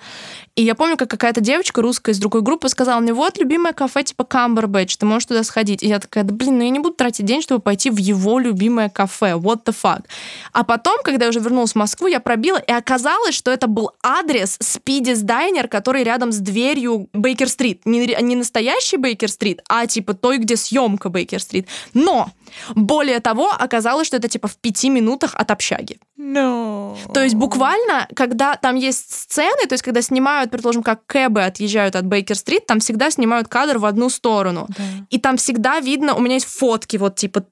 [0.54, 4.02] и я помню, как какая-то девочка русская из другой группы сказала мне, вот, любимое кафе
[4.02, 5.82] типа Камбербэтч, ты можешь туда сходить.
[5.82, 8.38] И я такая, да блин, ну я не буду тратить день, чтобы пойти в его
[8.38, 10.04] любимое кафе, what the fuck.
[10.52, 13.90] А потом, когда я уже вернулась в Москву, я пробила, и оказалось, что это был
[14.02, 17.82] адрес Спидис Дайнер, который рядом с дверью Бейкер-стрит.
[17.84, 19.32] Не, не настоящий Бейкер-стрит,
[19.68, 21.66] а типа той, где съемка Бейкер-стрит.
[21.94, 22.30] Но
[22.74, 25.98] более того, оказалось, что это типа в пяти минутах от общаги.
[26.22, 26.96] No.
[27.12, 31.96] То есть буквально, когда там есть сцены, то есть когда снимают, предположим, как кэбы отъезжают
[31.96, 34.66] от Бейкер-стрит, там всегда снимают кадр в одну сторону.
[34.68, 34.84] Да.
[35.10, 37.44] И там всегда видно, у меня есть фотки вот типа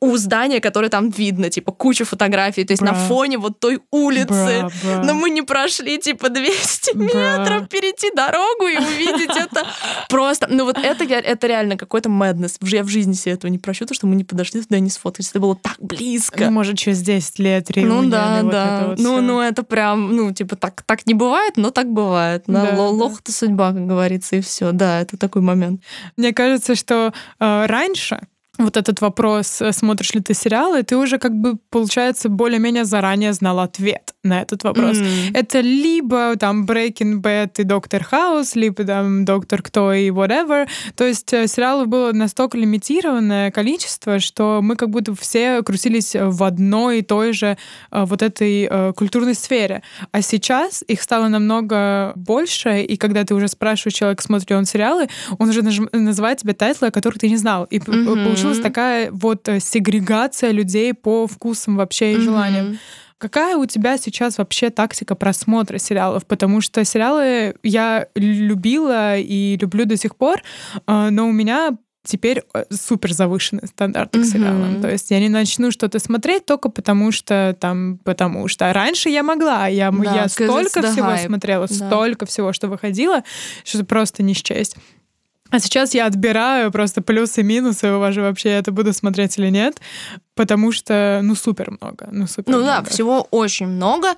[0.00, 2.92] у здания, которое там видно, типа куча фотографий, то есть Бра.
[2.92, 4.60] на фоне вот той улицы.
[4.60, 5.02] Бра, бра.
[5.02, 7.06] Но мы не прошли типа 200 Бра.
[7.06, 9.66] метров перейти дорогу и увидеть это
[10.10, 10.46] просто.
[10.50, 12.58] Ну вот это, это реально какой-то madness.
[12.60, 14.90] Я в жизни себе этого не прощу, то, что мы не подошли туда и не
[14.90, 15.30] сфоткались.
[15.30, 16.44] Это было так близко.
[16.44, 18.76] Ну, может, через 10 лет Ну да, вот да.
[18.76, 19.20] это вот ну, всё.
[19.20, 22.44] ну, это прям, ну, типа, так, так не бывает, но так бывает.
[22.46, 22.82] Да, да.
[22.82, 24.72] Лох-то судьба, как говорится, и все.
[24.72, 25.82] Да, это такой момент.
[26.16, 28.20] Мне кажется, что э, раньше
[28.58, 33.32] вот этот вопрос, э, смотришь ли ты сериалы, ты уже как бы, получается, более-менее заранее
[33.32, 34.98] знал ответ на этот вопрос.
[34.98, 35.06] М.
[35.34, 40.66] Это либо там Breaking Bad и Доктор Хаус, либо там Доктор Кто и whatever.
[40.94, 46.42] То есть э, сериалов было настолько лимитированное количество, что мы как будто все крутились в
[46.42, 47.56] одной и той же
[47.90, 49.82] э, вот этой культурной сфере.
[50.12, 54.64] А сейчас их стало намного больше, и когда ты уже спрашиваешь человека, смотрит ли он
[54.64, 57.64] сериалы, он уже называет тебе тайтлы, о которых ты не знал.
[57.64, 58.32] И Мгм.
[58.46, 62.78] Получилась такая вот э, сегрегация людей по вкусам вообще и желаниям.
[63.18, 66.26] Какая у тебя сейчас вообще тактика просмотра сериалов?
[66.26, 70.42] Потому что сериалы я любила и люблю до сих пор,
[70.86, 74.80] э, но у меня теперь э, супер завышенные стандарты к сериалам.
[74.80, 78.72] То есть я не начну что-то смотреть только потому что там, потому что.
[78.72, 81.26] Раньше я могла, я, Да, я столько всего hype.
[81.26, 81.74] смотрела, Да.
[81.74, 83.22] столько всего, что выходило,
[83.64, 84.76] что просто не счесть.
[85.50, 89.80] А сейчас я отбираю просто плюсы и минусы, уже вообще это буду смотреть или нет,
[90.34, 92.08] потому что, ну, супер много.
[92.10, 92.90] Ну, супер Ну да, много.
[92.90, 94.14] всего очень много.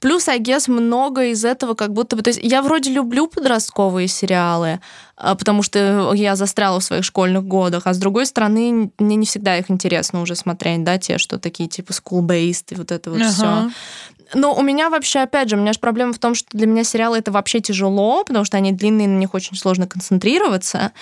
[0.00, 2.22] Плюс, I guess, много из этого как будто бы...
[2.22, 4.80] То есть я вроде люблю подростковые сериалы,
[5.16, 9.26] а, потому что я застряла в своих школьных годах, а с другой стороны, мне не
[9.26, 13.22] всегда их интересно уже смотреть, да, те, что такие типа school-based и вот это вот
[13.22, 13.70] все.
[14.34, 16.84] Но у меня вообще, опять же, у меня же проблема в том, что для меня
[16.84, 20.92] сериалы это вообще тяжело, потому что они длинные, на них очень сложно концентрироваться.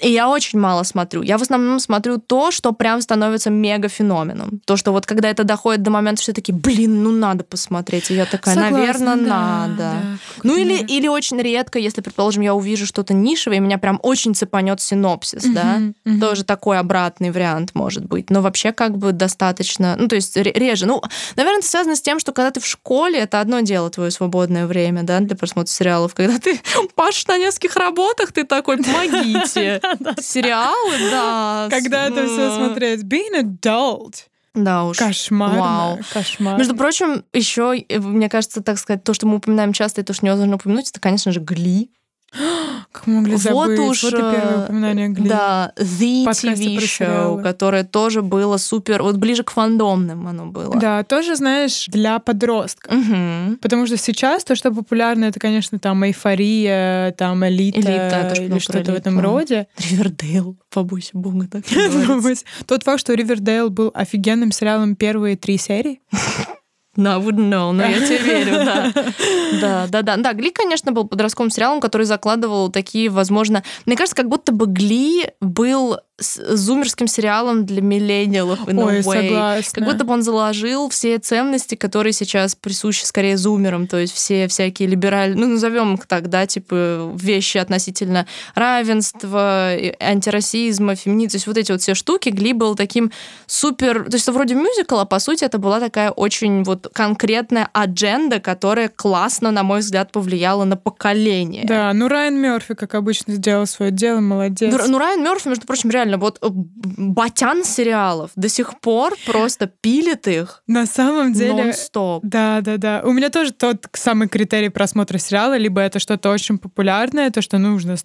[0.00, 1.22] И я очень мало смотрю.
[1.22, 4.60] Я в основном смотрю то, что прям становится мега-феноменом.
[4.66, 8.10] То, что вот когда это доходит до момента, что такие, блин, ну надо посмотреть.
[8.10, 9.76] И я такая, Согласна, наверное, да, надо.
[9.78, 13.98] да, Ну или, или очень редко, если, предположим, я увижу что-то нишевое, и меня прям
[14.02, 15.76] очень цепанет синопсис, да.
[15.78, 16.20] Мгм, мгм.
[16.20, 18.28] Тоже такой обратный вариант может быть.
[18.30, 19.96] Но вообще как бы достаточно...
[19.98, 20.86] Ну, то есть ре- реже.
[20.86, 21.02] Ну,
[21.36, 24.66] наверное, это связано с тем, что когда ты в школе, это одно дело твое свободное
[24.66, 26.14] время, да, для просмотра сериалов.
[26.14, 26.60] Когда ты
[26.94, 29.80] пашешь на нескольких работах, ты такой, помогите.
[30.20, 31.68] Сериалы, да.
[31.70, 33.02] Когда это все смотреть?
[33.02, 34.26] Being adult.
[34.54, 34.96] Да уж.
[34.96, 35.60] Кошмарно.
[35.60, 35.98] Вау.
[36.12, 36.58] Кошмар.
[36.58, 40.24] Между прочим, еще, мне кажется, так сказать, то, что мы упоминаем часто, и то, что
[40.24, 41.90] невозможно упомянуть, это, конечно же, Гли.
[42.92, 43.78] Как мы могли Вот забыть?
[43.78, 45.28] уж, Вот и первое э, упоминание Гли.
[45.28, 50.78] Да, The Подкасте TV Show, которое тоже было супер, вот ближе к фандомным оно было.
[50.78, 52.92] Да, тоже, знаешь, для подростков.
[52.92, 53.58] Мгм.
[53.60, 58.92] Потому что сейчас то, что популярно, это, конечно, там эйфория, там элита, Элита, или что-то
[58.92, 59.66] в этом роде.
[59.78, 61.64] Ривердейл, побойся бога, так.
[62.66, 66.00] Тот факт, что Ривердейл был офигенным сериалом первые три серии.
[66.96, 68.92] No, I wouldn't know, но я тебе верю, да.
[69.60, 70.16] Да, да, да.
[70.16, 73.62] Да, Гли, конечно, был подростковым сериалом, который закладывал такие, возможно...
[73.84, 79.00] Мне кажется, как будто бы Гли был с- зумерским сериалом для миллениалов in a Ой,
[79.00, 79.28] way.
[79.28, 79.70] согласна.
[79.72, 84.48] Как будто бы он заложил все ценности, которые сейчас присущи скорее зумерам, то есть все
[84.48, 91.46] всякие либеральные, ну, назовем их так, да, типа вещи относительно равенства, антирасизма, феминизма, то есть
[91.46, 93.10] вот эти вот все штуки, Гли был таким
[93.46, 97.68] супер, то есть это вроде мюзикла, а по сути это была такая очень вот конкретная
[97.72, 101.64] адженда, которая классно, на мой взгляд, повлияла на поколение.
[101.66, 104.72] Да, ну Райан Мерфи, как обычно, сделал свое дело, молодец.
[104.76, 109.66] Ну, ну, Райан Мерфи, между прочим, реально, вот э, батян сериалов до сих пор просто
[109.66, 111.64] пилит их На самом деле...
[111.64, 112.24] нон-стоп.
[112.24, 113.02] Да, да, да.
[113.04, 117.58] У меня тоже тот самый критерий просмотра сериала, либо это что-то очень популярное, то, что
[117.58, 117.96] нужно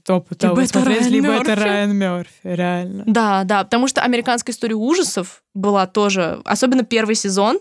[0.49, 1.63] Либо это смотреть, Райан либо это Мерфи.
[1.63, 3.03] Райан Мерфи, реально.
[3.05, 7.59] Да, да, потому что американская история ужасов была тоже, особенно первый сезон.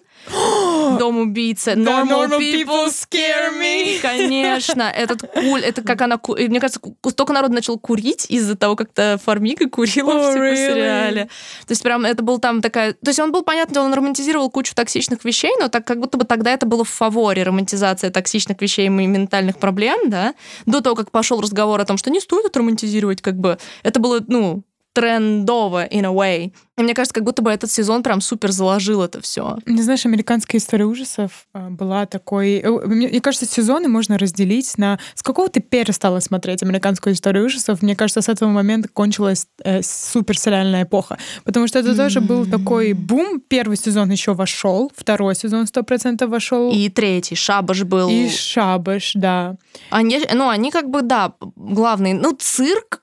[0.99, 1.73] Дом убийцы.
[1.73, 4.01] Normal, Normal people people scare me.
[4.01, 9.21] Конечно, этот куль, это как она, мне кажется, столько народ начал курить из-за того, как-то
[9.25, 10.57] Формига курила Oh, в типа, really?
[10.57, 11.25] сериале.
[11.67, 12.93] То есть прям это был там такая...
[12.93, 16.25] То есть он был, понятно, он романтизировал кучу токсичных вещей, но так как будто бы
[16.25, 20.35] тогда это было в фаворе романтизация токсичных вещей и ментальных проблем, да,
[20.67, 24.01] до того, как пошел разговор о том, что не стоит это романтизировать, как бы, это
[24.01, 26.53] было, ну, трендово in a way.
[26.81, 29.59] И мне кажется, как будто бы этот сезон прям супер заложил это все.
[29.67, 32.55] Не знаешь, американская история ужасов а, была такой...
[32.57, 34.99] Э, мне, кажется, сезоны можно разделить на...
[35.15, 37.83] С какого ты перестала смотреть американскую историю ужасов?
[37.83, 41.19] Мне кажется, с этого момента кончилась э, супер сериальная эпоха.
[41.45, 41.97] Потому что это mm-hmm.
[41.97, 43.43] тоже был такой бум.
[43.47, 46.73] Первый сезон еще вошел, второй сезон сто процентов вошел.
[46.73, 48.09] И третий, Шабаш был.
[48.09, 49.57] И Шабаш, да.
[49.91, 52.15] Они, ну, они как бы, да, главные.
[52.15, 53.03] Ну, цирк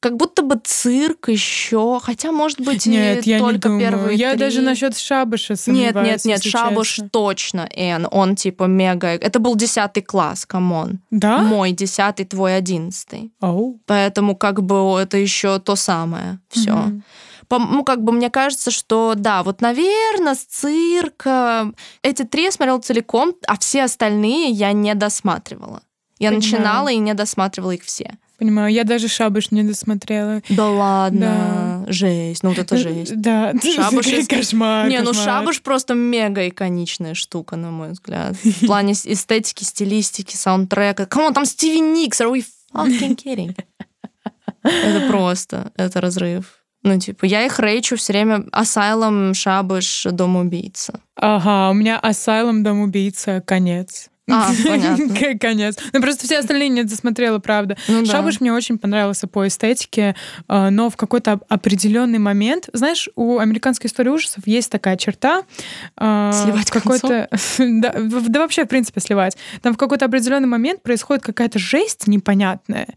[0.00, 4.30] как будто бы цирк еще, хотя, может быть, нет, не я только не первые Я
[4.30, 4.38] три.
[4.40, 7.08] даже насчет Шабаша Нет, нет, нет, Шабуш честно.
[7.08, 9.08] точно, Эн, он типа мега...
[9.08, 11.00] Это был десятый класс, come on.
[11.10, 11.38] Да?
[11.38, 13.32] Мой десятый, твой одиннадцатый.
[13.40, 13.76] Oh.
[13.86, 16.38] Поэтому как бы это еще то самое.
[16.48, 16.72] Все.
[16.72, 17.04] Мгм.
[17.50, 22.78] Ну, как бы мне кажется, что да, вот, наверное, с цирка эти три я смотрела
[22.78, 25.82] целиком, а все остальные я не досматривала.
[26.18, 26.52] Я Понимаю.
[26.52, 28.18] начинала и не досматривала их все.
[28.38, 30.42] Понимаю, я даже Шабаш не досмотрела.
[30.48, 33.20] Да ладно, жесть, ну вот это жесть.
[33.20, 34.88] Да, Шабаш из- кошмар.
[34.88, 35.24] Не, ну кошмар.
[35.24, 38.36] шабаш просто мега иконичная штука, на мой взгляд.
[38.36, 41.06] В плане эстетики, стилистики, саундтрека.
[41.06, 43.56] Come on, там Стиви Никс, are we fucking kidding?
[44.62, 46.54] Это просто, это разрыв.
[46.84, 51.00] Ну, типа, я их рейчу все время Asylum, Шабаш, Дом убийца.
[51.16, 54.10] Ага, у меня Asylum, Дом убийца, конец.
[54.28, 55.38] А, понятно.
[55.38, 55.76] Конец.
[55.92, 57.76] Ну, просто все остальные не досмотрела, правда.
[57.88, 58.12] Ну да.
[58.12, 60.14] Шабаш мне очень понравился по эстетике,
[60.48, 65.42] э, но в какой-то оп- определенный момент, знаешь, у американской истории ужасов есть такая черта.
[65.96, 69.36] э, Сливать какой-то, да, да вообще в принципе сливать.
[69.62, 72.88] Там в какой-то определенный момент происходит какая-то жесть непонятная,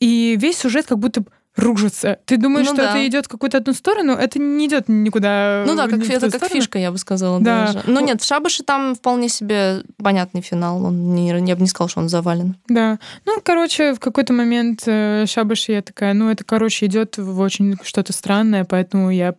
[0.00, 1.24] и весь сюжет как будто
[1.56, 2.18] ружится.
[2.26, 2.90] Ты думаешь, Ну что да.
[2.90, 5.64] это идет в какую-то одну сторону, это не идет никуда.
[5.66, 6.48] Ну да, как, это как сторону.
[6.60, 7.66] фишка, я бы сказала Да.
[7.66, 7.82] даже.
[7.86, 10.84] Но нет, в Шабаше там вполне себе понятный финал.
[10.84, 12.56] Он не, я бы не сказал, что он завален.
[12.68, 12.98] Да.
[13.24, 17.76] Ну, короче, в какой-то момент э, Шабаш, я такая, ну, это, короче, идет в очень
[17.82, 19.34] что-то странное, поэтому я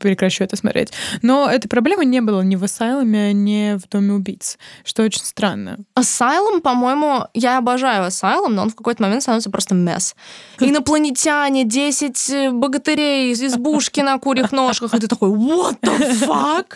[0.00, 0.92] прекращу это смотреть.
[1.22, 5.78] Но этой проблемы не было ни в Асайломе, ни в Доме убийц, что очень странно.
[5.96, 10.14] Asylum, по-моему, я обожаю Asylum, но он в какой-то момент становится просто месс.
[10.58, 16.66] Инопланетяне, 10 богатырей из избушки на курьих ножках, и ты такой, what the fuck?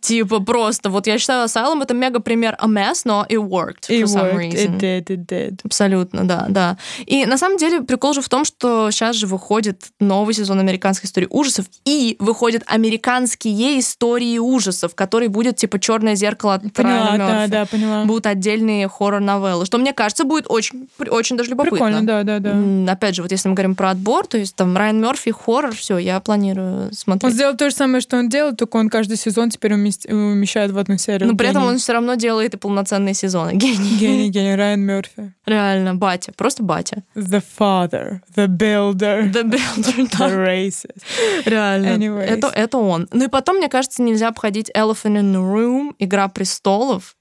[0.00, 4.00] Типа просто, вот я считаю, Asylum это мега пример a mess, но it worked for
[4.00, 4.78] It some worked, reason.
[4.78, 5.60] it did, it did.
[5.64, 6.76] Абсолютно, да, да.
[7.04, 11.06] И на самом деле прикол же в том, что сейчас же выходит новый сезон американской
[11.08, 17.18] истории ужасов, и выходят американские истории ужасов, который будет типа черное зеркало от Поняла, Райана
[17.18, 17.50] да, Мёрфи.
[17.50, 18.04] да, поняла.
[18.04, 21.76] Будут отдельные хоррор-новеллы, что мне кажется будет очень, очень даже любопытно.
[21.76, 22.92] Прикольно, да, да, да.
[22.92, 25.98] Опять же, вот если мы говорим про отбор, то есть там Райан Мерфи, хоррор, все,
[25.98, 27.34] я планирую Он смотреть.
[27.34, 30.96] сделал то же самое, что он делал, только он каждый сезон теперь умещает в одну
[30.98, 31.28] серию.
[31.30, 31.72] Но при этом Гений.
[31.74, 33.50] он все равно делает и полноценные сезоны.
[33.54, 33.96] Гений.
[33.98, 35.34] Гений, гений, Райан Мерфи.
[35.44, 37.02] Реально, батя, просто батя.
[37.14, 40.28] The father, the builder, The Builder, да.
[40.28, 41.02] the racist.
[41.44, 41.86] Реально.
[41.88, 42.22] Anyways.
[42.24, 43.08] Это, это он.
[43.12, 47.15] Ну и потом, мне кажется, нельзя обходить Elephant in the Room, Игра престолов.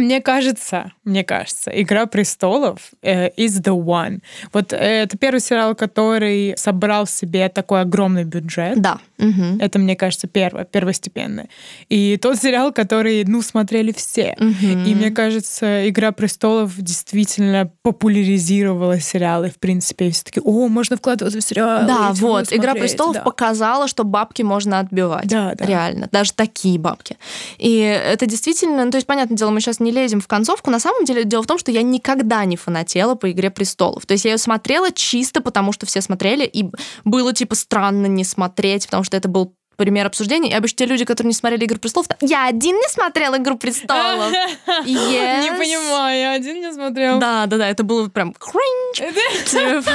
[0.00, 4.20] Мне кажется, мне кажется, «Игра престолов» э, is the one.
[4.52, 8.80] Вот э, это первый сериал, который собрал в себе такой огромный бюджет.
[8.80, 8.98] Да.
[9.18, 9.58] Мгм.
[9.60, 11.48] Это, мне кажется, первое, первостепенное.
[11.88, 14.34] И тот сериал, который, ну, смотрели все.
[14.38, 14.84] Мгм.
[14.84, 20.08] И мне кажется, «Игра престолов» действительно популяризировала сериалы, в принципе.
[20.08, 21.86] И все таки о, можно вкладываться в сериал.
[21.86, 22.52] Да, вот.
[22.52, 25.26] Игра престолов показала, что бабки можно отбивать.
[25.26, 25.66] Да, да.
[25.66, 26.08] Реально.
[26.10, 27.16] Даже такие бабки.
[27.58, 30.70] И это действительно, ну, то есть, понятное дело, мы сейчас не лезем в концовку.
[30.70, 34.06] На самом деле, дело в том, что я никогда не фанатела по Игре престолов.
[34.06, 36.70] То есть я ее смотрела чисто потому, что все смотрели, и
[37.04, 40.50] было, типа, странно не смотреть, потому что это был пример обсуждения.
[40.50, 44.30] И обычно те люди, которые не смотрели «Игру престолов», я один не смотрел «Игру престолов».
[44.84, 45.42] Yes.
[45.42, 47.18] Не понимаю, я один не смотрел.
[47.18, 49.14] Да, да, да, это было прям кринж.
[49.46, 49.92] Типа.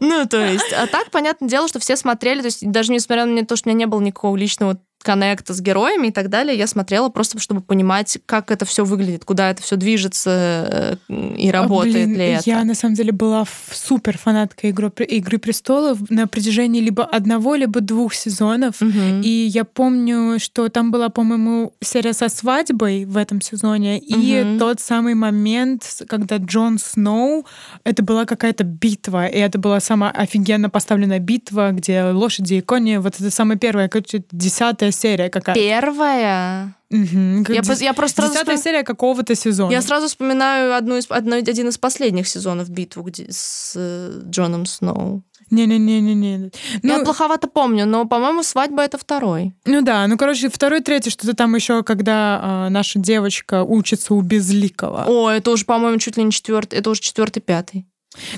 [0.00, 3.46] Ну, то есть, а так, понятное дело, что все смотрели, то есть, даже несмотря на
[3.46, 6.66] то, что у меня не было никакого личного коннекта с героями и так далее, я
[6.66, 11.52] смотрела просто, чтобы понимать, как это все выглядит, куда это все движется э, и А,
[11.52, 12.42] работает блин, ли это.
[12.48, 17.80] Я на самом деле была супер фанаткой игры, игры престолов на протяжении либо одного, либо
[17.80, 18.80] двух сезонов.
[18.80, 19.22] Мгм.
[19.22, 24.58] И я помню, что там была, по-моему, серия со свадьбой в этом сезоне, и Мгм.
[24.58, 27.44] тот самый момент, когда Джон Сноу,
[27.84, 32.98] это была какая-то битва, и это была самая офигенно поставленная битва, где лошади и кони,
[32.98, 35.60] вот это самая первая, короче, десятая серия какая-то.
[35.60, 36.74] Первая.
[36.90, 39.72] Как Я, я просто сразу Десятая вспом- серия какого-то сезона.
[39.72, 44.66] Я сразу вспоминаю одну из, одно- один из последних сезонов битву где, с э, Джоном
[44.66, 45.22] Сноу.
[45.50, 46.50] Не-не-не-не-не.
[46.82, 49.54] я Ну, плоховато помню, но, по-моему, свадьба это второй.
[49.66, 54.20] Ну да, ну короче, второй, третий, что-то там еще, когда а, наша девочка учится у
[54.22, 55.04] Безликого.
[55.06, 57.86] О, это уже, по-моему, чуть ли не четвертый, это уже четвертый, пятый.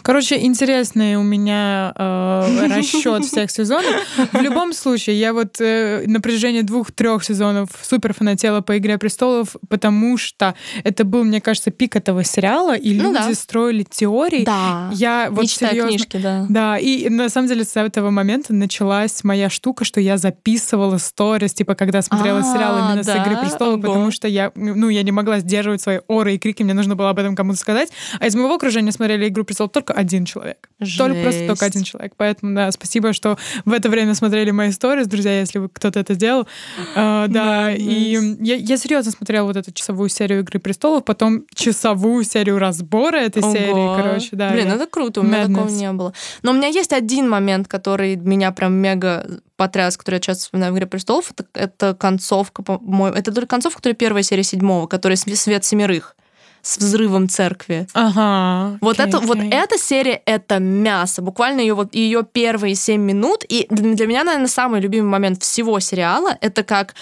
[0.02, 3.94] Короче, интересный у меня э, расчет всех сезонов.
[4.32, 9.56] В любом случае, я вот э, на протяжении двух-трех сезонов супер фанатела по Игре престолов,
[9.68, 13.34] потому что это был, мне кажется, пик этого сериала, и ну, люди да.
[13.34, 14.44] строили теории.
[14.44, 14.90] Да.
[14.92, 16.46] Я вот серьезно, книжки, да.
[16.48, 21.54] Да, и на самом деле с этого момента началась моя штука, что я записывала сторис,
[21.54, 23.14] типа, когда смотрела а, сериал именно да?
[23.14, 23.82] с Игры престолов, Ого.
[23.82, 27.10] потому что я, ну, я не могла сдерживать свои оры и крики, мне нужно было
[27.10, 27.90] об этом кому-то сказать.
[28.20, 30.68] А из моего окружения смотрели Игру престолов только один человек.
[30.80, 30.98] Жесть.
[30.98, 32.14] Только просто только один человек.
[32.16, 36.14] Поэтому, да, спасибо, что в это время смотрели мои истории, друзья, если вы кто-то это
[36.14, 36.46] сделал.
[36.94, 42.24] Uh, да, и я, я серьезно смотрела вот эту часовую серию Игры престолов, потом часовую
[42.24, 43.52] серию разбора этой Ого.
[43.52, 44.50] серии, короче, да.
[44.50, 45.54] Блин, это круто, у меня Madness.
[45.54, 46.14] такого не было.
[46.42, 50.72] Но у меня есть один момент, который меня прям мега потряс, который я часто вспоминаю
[50.72, 55.16] в «Игре престолов», это, это концовка, по-моему, это только концовка, которая первая серия седьмого, которая
[55.16, 56.16] «Свет семерых»
[56.64, 57.86] с взрывом церкви.
[57.92, 58.78] Ага.
[58.80, 59.26] Вот okay, это okay.
[59.26, 61.20] вот эта серия это мясо.
[61.22, 63.44] Буквально ее вот ее первые семь минут.
[63.46, 66.94] И для меня, наверное, самый любимый момент всего сериала это как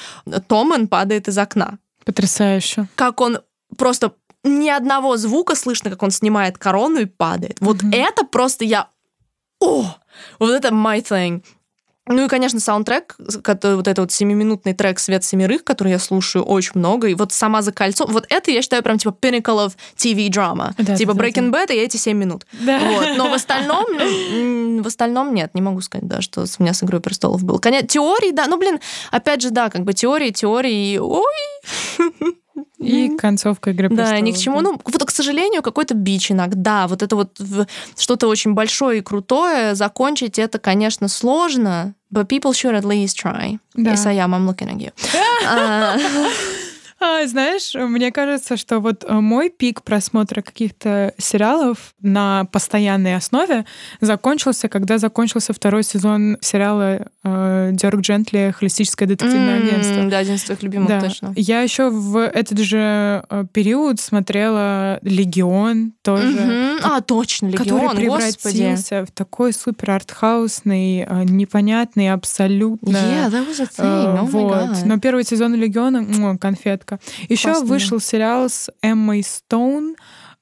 [0.48, 1.78] Томан падает из окна.
[2.04, 2.88] Потрясающе.
[2.96, 3.38] Как он
[3.78, 7.58] просто ни одного звука слышно, как он снимает корону и падает.
[7.60, 7.96] Вот mm-hmm.
[7.96, 8.88] это просто я...
[9.60, 9.94] О!
[10.40, 11.44] Вот это my thing.
[12.08, 16.44] Ну и, конечно, саундтрек, который, вот этот вот семиминутный трек «Свет семерых», который я слушаю
[16.44, 19.74] очень много, и вот сама за кольцо, вот это я считаю прям типа pinnacle of
[19.96, 20.72] TV drama.
[20.78, 21.62] Да, типа да, Breaking да.
[21.62, 22.44] Bad и эти семь минут.
[22.60, 22.80] Да.
[22.80, 23.16] Вот.
[23.16, 27.00] Но в остальном, в остальном нет, не могу сказать, да, что у меня с «Игрой
[27.00, 27.60] престолов» был.
[27.60, 28.80] Конечно, теории, да, ну, блин,
[29.12, 31.22] опять же, да, как бы теории, теории, ой,
[32.82, 34.60] и концовка игры Да, ни к чему.
[34.60, 36.86] Ну, вот, к сожалению, какой-то бич иногда.
[36.88, 37.38] Вот это вот
[37.96, 41.94] что-то очень большое и крутое закончить, это, конечно, сложно.
[42.12, 43.58] But people should at least try.
[43.74, 43.92] Да.
[43.92, 44.34] Yes, I am.
[44.34, 44.92] I'm looking at you.
[45.44, 45.96] А,
[47.02, 53.64] а, знаешь, мне кажется, что вот э, мой пик просмотра каких-то сериалов на постоянной основе
[54.00, 60.10] закончился, когда закончился второй сезон сериала Дерг Джентли «Холистическое детективное mm, агентство».
[60.10, 61.00] Да, один из твоих любимых, да.
[61.00, 61.32] точно.
[61.36, 66.36] Я еще в этот же э, период смотрела «Легион» тоже.
[66.36, 66.80] Mm-hmm.
[66.82, 69.04] А, точно, «Легион», Который превратился господи.
[69.06, 72.96] в такой супер артхаусный, непонятный абсолютно.
[72.96, 74.18] Yeah, that was a thing.
[74.18, 74.84] Oh вот.
[74.84, 76.98] Но первый сезон «Легиона»— конфетка.
[77.28, 77.66] Еще Классно.
[77.66, 79.94] вышел сериал с Эммой Стоун.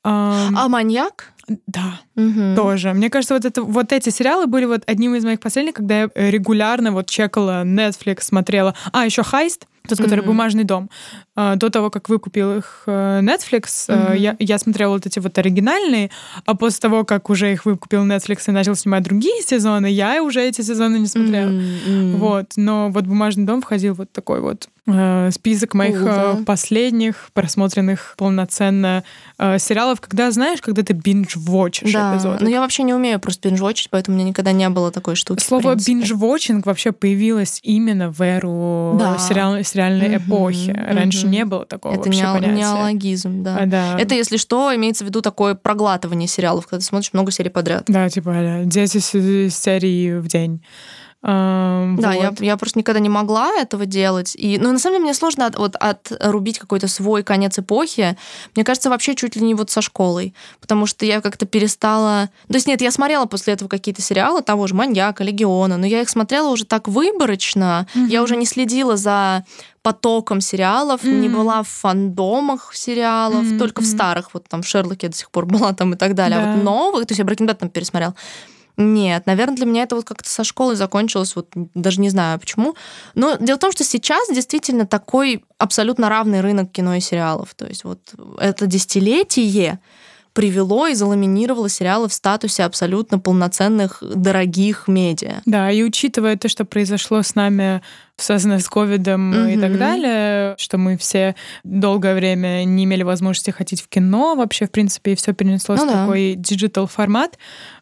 [0.03, 1.35] А маньяк?
[1.67, 2.57] Да, угу.
[2.57, 2.93] тоже.
[2.93, 6.11] Мне кажется, вот, это, вот эти сериалы были вот одним из моих последних, когда я
[6.15, 8.75] регулярно вот чекала Netflix, смотрела.
[8.93, 10.27] А, еще Хайст, тот, который mm-hmm.
[10.27, 10.91] бумажный дом.
[11.35, 14.19] А, до того, как выкупил их э, Netflix, mm-hmm.
[14.19, 16.11] я, я смотрела вот эти вот оригинальные,
[16.45, 20.43] а после того, как уже их выкупил Netflix и начал снимать другие сезоны, я уже
[20.43, 21.51] эти сезоны не смотрела.
[21.51, 22.17] Mm-hmm.
[22.17, 22.53] Вот.
[22.57, 26.39] Но вот бумажный дом входил вот такой вот э, список моих да.
[26.47, 29.03] последних просмотренных полноценно
[29.39, 32.10] э, сериалов, когда, знаешь, когда ты бинж-вотчишь да.
[32.15, 32.45] Эпизоды.
[32.45, 35.43] Ну, я вообще не умею просто бинж-вотчить, поэтому у меня никогда не было такой штуки.
[35.43, 39.19] Слово бинж-вотчинг вообще появилось именно в эру да.
[39.19, 40.27] сериал, сериальной mm-hmm.
[40.27, 40.71] эпохи.
[40.71, 41.31] Раньше mm-hmm.
[41.31, 42.57] не было такого Это вообще нео- понятия.
[42.57, 43.57] неологизм, да.
[43.57, 43.99] А, да.
[43.99, 47.85] Это, если что, имеется в виду такое проглатывание сериалов, когда ты смотришь много серий подряд.
[47.87, 50.63] Да, типа 10 серий в день.
[51.23, 52.15] Да, вот.
[52.15, 54.35] я, я просто никогда не могла этого делать.
[54.37, 58.17] И, ну, на самом деле, мне сложно от, вот, отрубить какой-то свой конец эпохи.
[58.55, 60.35] Мне кажется, вообще чуть ли не вот со школой.
[60.61, 62.31] Потому что я как-то перестала...
[62.49, 66.01] То есть нет, я смотрела после этого какие-то сериалы, того же «Маньяка», «Легиона», но я
[66.01, 67.87] их смотрела уже так выборочно.
[67.95, 68.09] Mm-hmm.
[68.09, 69.45] Я уже не следила за
[69.83, 71.21] потоком сериалов, mm-hmm.
[71.21, 73.59] не была в фандомах сериалов, mm-hmm.
[73.59, 76.39] только в старых, вот там в Шерлоке до сих пор была там и так далее.
[76.39, 76.53] Да.
[76.53, 78.15] А вот новых, то есть я Брейкинг там пересмотрел.
[78.77, 82.75] Нет, наверное, для меня это вот как-то со школы закончилось, вот даже не знаю почему.
[83.15, 87.55] Но дело в том, что сейчас действительно такой абсолютно равный рынок кино и сериалов.
[87.55, 88.01] То есть вот
[88.39, 89.81] это десятилетие
[90.41, 95.43] привело и заламинировало сериалы в статусе абсолютно полноценных, дорогих медиа.
[95.45, 97.83] Да, и учитывая то, что произошло с нами,
[98.17, 99.55] связанное с ковидом mm-hmm.
[99.55, 104.67] и так далее, что мы все долгое время не имели возможности ходить в кино, вообще,
[104.67, 106.05] в принципе, и все перенеслось ну, в да.
[106.07, 107.37] такой digital формат,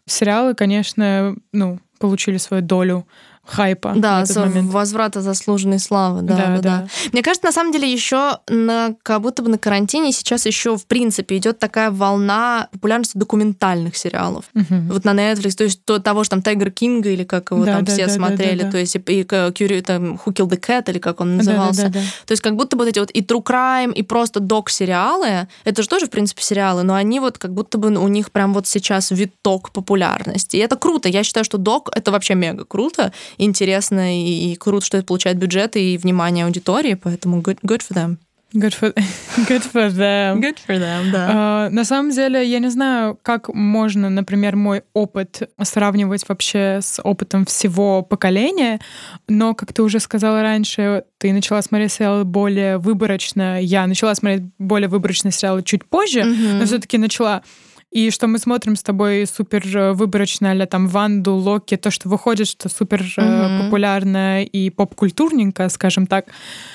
[0.06, 3.06] сериалы, конечно, ну, получили свою долю
[3.48, 3.94] хайпа.
[3.96, 4.70] Да, в момент.
[4.70, 6.22] возврата заслуженной славы.
[6.22, 6.88] Да, да, да, да.
[7.12, 10.86] Мне кажется, на самом деле еще на, как будто бы на карантине сейчас еще в
[10.86, 14.44] принципе идет такая волна популярности документальных сериалов.
[14.54, 14.92] Угу.
[14.92, 17.76] Вот на Netflix, то есть то, того же там Тайгер Кинга или как его да,
[17.76, 18.70] там да, все да, смотрели, да, да, да.
[18.72, 21.82] то есть и, и Кюри, там Who Killed the Cat или как он назывался.
[21.82, 22.06] Да, да, да, да.
[22.26, 25.82] То есть как будто бы вот эти вот и True Crime, и просто док-сериалы, это
[25.82, 28.66] же тоже, в принципе, сериалы, но они вот как будто бы у них прям вот
[28.66, 30.56] сейчас виток популярности.
[30.56, 31.08] И это круто.
[31.08, 35.38] Я считаю, что док— это вообще мега круто интересно и, и круто, что это получает
[35.38, 38.16] бюджет и внимание аудитории, поэтому good, good for them.
[38.54, 38.94] Good for,
[39.46, 40.40] good for them.
[40.40, 41.66] Good for them, да.
[41.66, 46.98] Uh, на самом деле, я не знаю, как можно, например, мой опыт сравнивать вообще с
[47.02, 48.80] опытом всего поколения,
[49.28, 53.60] но, как ты уже сказала раньше, ты начала смотреть сериалы более выборочно.
[53.60, 56.58] Я начала смотреть более выборочные сериалы чуть позже, mm-hmm.
[56.58, 57.42] но все-таки начала
[57.90, 62.10] и что мы смотрим с тобой супер э, выборочно, а там Ванду, Локи, то, что
[62.10, 63.64] выходит, что супер mm-hmm.
[63.64, 66.26] популярно и поп-культурненько, скажем так.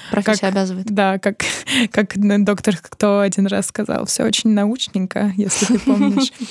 [0.10, 0.88] Профессия как, обязывает.
[0.88, 1.44] Да, как,
[1.92, 6.32] как доктор кто один раз сказал, все очень научненько, если ты помнишь.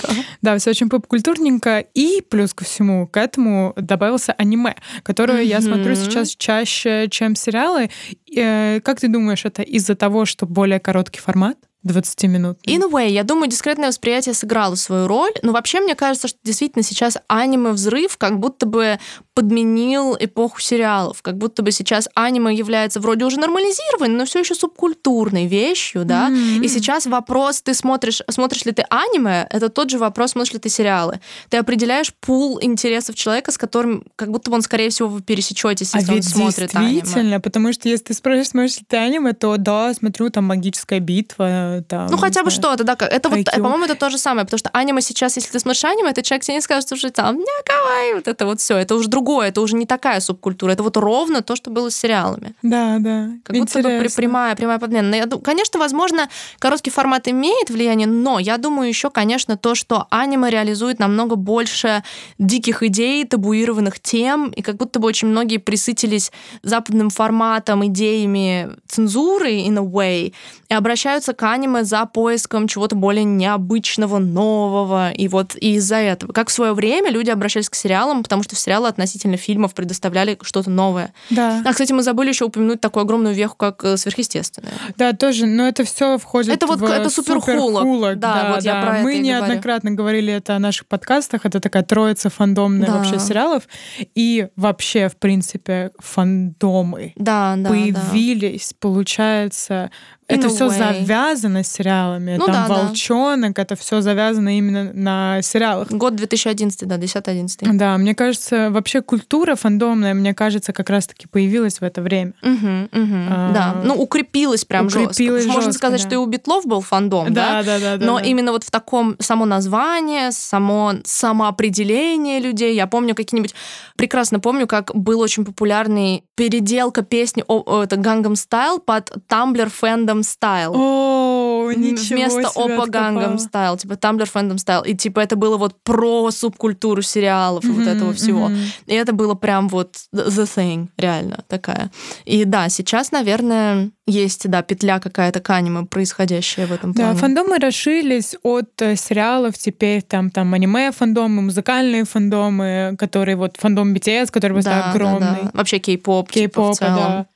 [0.42, 1.80] Да, все очень поп-культурненько.
[1.94, 7.90] И плюс ко всему к этому добавился аниме, которое я смотрю сейчас чаще, чем сериалы.
[8.34, 11.56] Э, как ты думаешь, это из-за того, что более короткий формат?
[11.82, 12.58] 20 минут.
[12.66, 16.38] In a way, я думаю, дискретное восприятие сыграло свою роль, но вообще мне кажется, что
[16.44, 18.98] действительно сейчас аниме-взрыв как будто бы
[19.34, 24.54] подменил эпоху сериалов, как будто бы сейчас аниме является вроде уже нормализированной, но все еще
[24.54, 26.64] субкультурной вещью, да, mm-hmm.
[26.64, 30.58] и сейчас вопрос, ты смотришь, смотришь ли ты аниме, это тот же вопрос, смотришь ли
[30.58, 31.20] ты сериалы.
[31.48, 35.94] Ты определяешь пул интересов человека, с которым как будто бы он, скорее всего, вы пересечетесь,
[35.94, 37.00] если а он смотрит аниме.
[37.00, 41.00] действительно, потому что если ты спрашиваешь, смотришь ли ты аниме, то да, смотрю, там магическая
[41.00, 42.08] битва, там.
[42.08, 42.96] Ну, хотя бы что-то, да.
[43.00, 46.10] Это вот, по-моему, это то же самое, потому что аниме сейчас, если ты смотришь аниме,
[46.10, 48.76] этот человек тебе не скажет, что там, кавай, вот это вот все.
[48.76, 50.72] Это уже другое, это уже не такая субкультура.
[50.72, 52.54] Это вот ровно то, что было с сериалами.
[52.62, 53.30] Да, да.
[53.44, 53.82] Как Интересно.
[53.82, 55.14] будто бы прямая, прямая подмена.
[55.14, 60.50] Я, конечно, возможно, короткий формат имеет влияние, но я думаю еще, конечно, то, что аниме
[60.50, 62.02] реализует намного больше
[62.38, 69.52] диких идей, табуированных тем, и как будто бы очень многие присытились западным форматом, идеями цензуры
[69.52, 70.32] in a way,
[70.68, 75.12] и обращаются к аниме за поиском чего-то более необычного, нового.
[75.12, 76.32] И вот из-за этого.
[76.32, 80.38] Как в свое время люди обращались к сериалам, потому что в сериалы относительно фильмов предоставляли
[80.42, 81.12] что-то новое.
[81.30, 81.62] Да.
[81.64, 84.72] А, кстати, мы забыли еще упомянуть такую огромную веху, как э, сверхъестественное.
[84.96, 88.18] Да, тоже, но это все входит это вот, в это суперхулок.
[88.18, 88.70] Да, да, вот да.
[88.70, 90.02] я про Мы это неоднократно говорю.
[90.02, 91.44] говорили это о наших подкастах.
[91.44, 92.94] Это такая троица фандомная да.
[92.94, 93.68] вообще сериалов.
[94.14, 98.76] И вообще, в принципе, фандомы да, да, появились, да.
[98.80, 99.90] получается,
[100.34, 102.36] это все завязано сериалами.
[102.38, 103.62] Ну, Там да, волчонок, да.
[103.62, 105.90] это все завязано именно на сериалах.
[105.90, 107.72] Год 2011, да, 10-11.
[107.74, 112.32] Да, мне кажется, вообще культура фандомная, мне кажется, как раз-таки появилась в это время.
[112.42, 115.56] Угу, угу, а, да, ну укрепилась прям укрепилась жестко.
[115.56, 116.06] Можно сказать, да.
[116.06, 117.62] что и у Битлов был фандом, да?
[117.62, 118.06] Да, да, да.
[118.06, 118.24] Но да.
[118.24, 122.74] именно вот в таком само название, само самоопределение людей.
[122.74, 123.54] Я помню какие-нибудь...
[123.96, 130.72] Прекрасно помню, как был очень популярный переделка песни это Gangnam Style под Tumblr фэндом Style.
[130.74, 134.86] О, ничего Вместо себе Опа Gangnam Style, типа Tumblr Fandom Style.
[134.86, 138.50] И типа это было вот про субкультуру сериалов и вот этого всего.
[138.86, 141.90] И это было прям вот the thing, реально такая.
[142.24, 147.12] И да, сейчас, наверное, есть, да, петля какая-то к аниме, происходящая в этом плане.
[147.12, 153.94] Да, фандомы расширились от э, сериалов, теперь там, там аниме-фандомы, музыкальные фандомы, которые вот фандом
[153.94, 155.20] BTS, который просто да, огромный.
[155.20, 155.50] Да, да.
[155.54, 157.26] Вообще кей-поп, кей-поп, типа, да.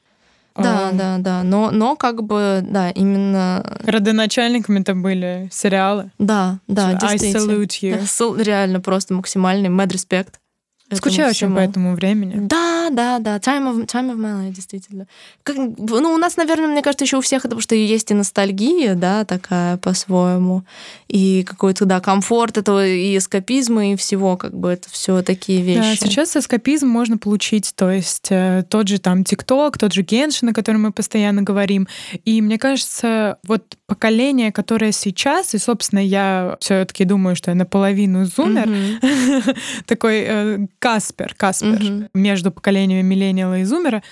[0.57, 0.93] Да, а...
[0.93, 1.43] да, да.
[1.43, 3.79] Но, но как бы, да, именно...
[3.85, 6.11] Родоначальниками это были сериалы.
[6.19, 7.53] Да, да, I действительно.
[7.53, 8.43] salute you.
[8.43, 10.35] Реально просто максимальный mad respect.
[10.93, 12.35] Скучаю очень по этому времени.
[12.37, 13.39] Да, да, да.
[13.39, 15.07] Time of, time of my life, действительно.
[15.43, 18.95] Как, ну, у нас, наверное, мне кажется, еще у всех, потому что есть и ностальгия,
[18.95, 20.63] да, такая по-своему.
[21.09, 26.01] И какой-то, да, комфорт этого, и эскапизм, и всего, как бы это все такие вещи.
[26.01, 30.51] Да, сейчас эскапизм можно получить, то есть э, тот же там ТикТок, тот же Геншин,
[30.51, 31.89] о котором мы постоянно говорим.
[32.25, 38.25] И мне кажется, вот поколение, которое сейчас, и, собственно, я все-таки думаю, что я наполовину
[38.25, 38.69] зумер,
[39.87, 42.09] такой э, Каспер, Каспер угу.
[42.15, 44.03] между поколениями миллениала и зумера,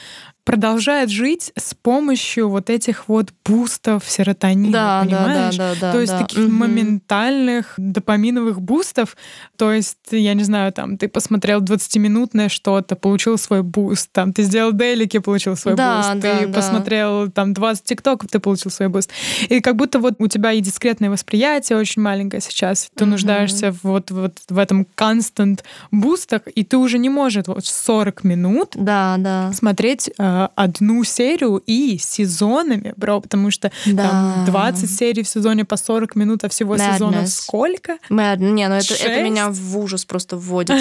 [0.44, 5.56] продолжает жить с помощью вот этих вот бустов серотонина, да, понимаешь?
[5.56, 6.18] Да, да, да, то есть да.
[6.20, 6.52] таких угу.
[6.52, 9.16] моментальных допаминовых бустов.
[9.56, 14.42] То есть, я не знаю, там, ты посмотрел 20-минутное что-то, получил свой буст, там, ты
[14.42, 16.52] сделал дейлики, получил свой да, буст, да, ты да.
[16.52, 19.10] посмотрел там 20 тиктоков, ты получил свой буст.
[19.48, 23.12] И как будто вот у тебя и дискретное восприятие очень маленькое сейчас, ты угу.
[23.12, 28.72] нуждаешься вот, вот в этом constant бустах, и ты уже не можешь вот 40 минут
[28.74, 29.52] да, да.
[29.52, 34.08] смотреть э, одну серию и сезонами, бро, потому что да.
[34.08, 36.94] там 20 серий в сезоне по 40 минут, а всего Madness.
[36.94, 37.98] сезонов сколько?
[38.10, 38.38] Mad...
[38.38, 40.76] Не, ну это, это меня в ужас просто вводит.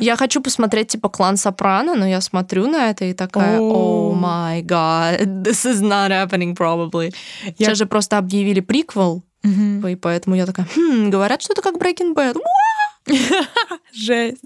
[0.00, 4.62] Я, хочу посмотреть типа клан Сопрано, но я смотрю на это и такая, о my
[4.62, 7.14] god, this is not happening probably.
[7.44, 7.52] Я...
[7.66, 12.14] Сейчас же просто объявили приквел, и поэтому я такая, хм, говорят, что это как Breaking
[12.14, 12.36] Bad.
[13.92, 14.42] Жесть.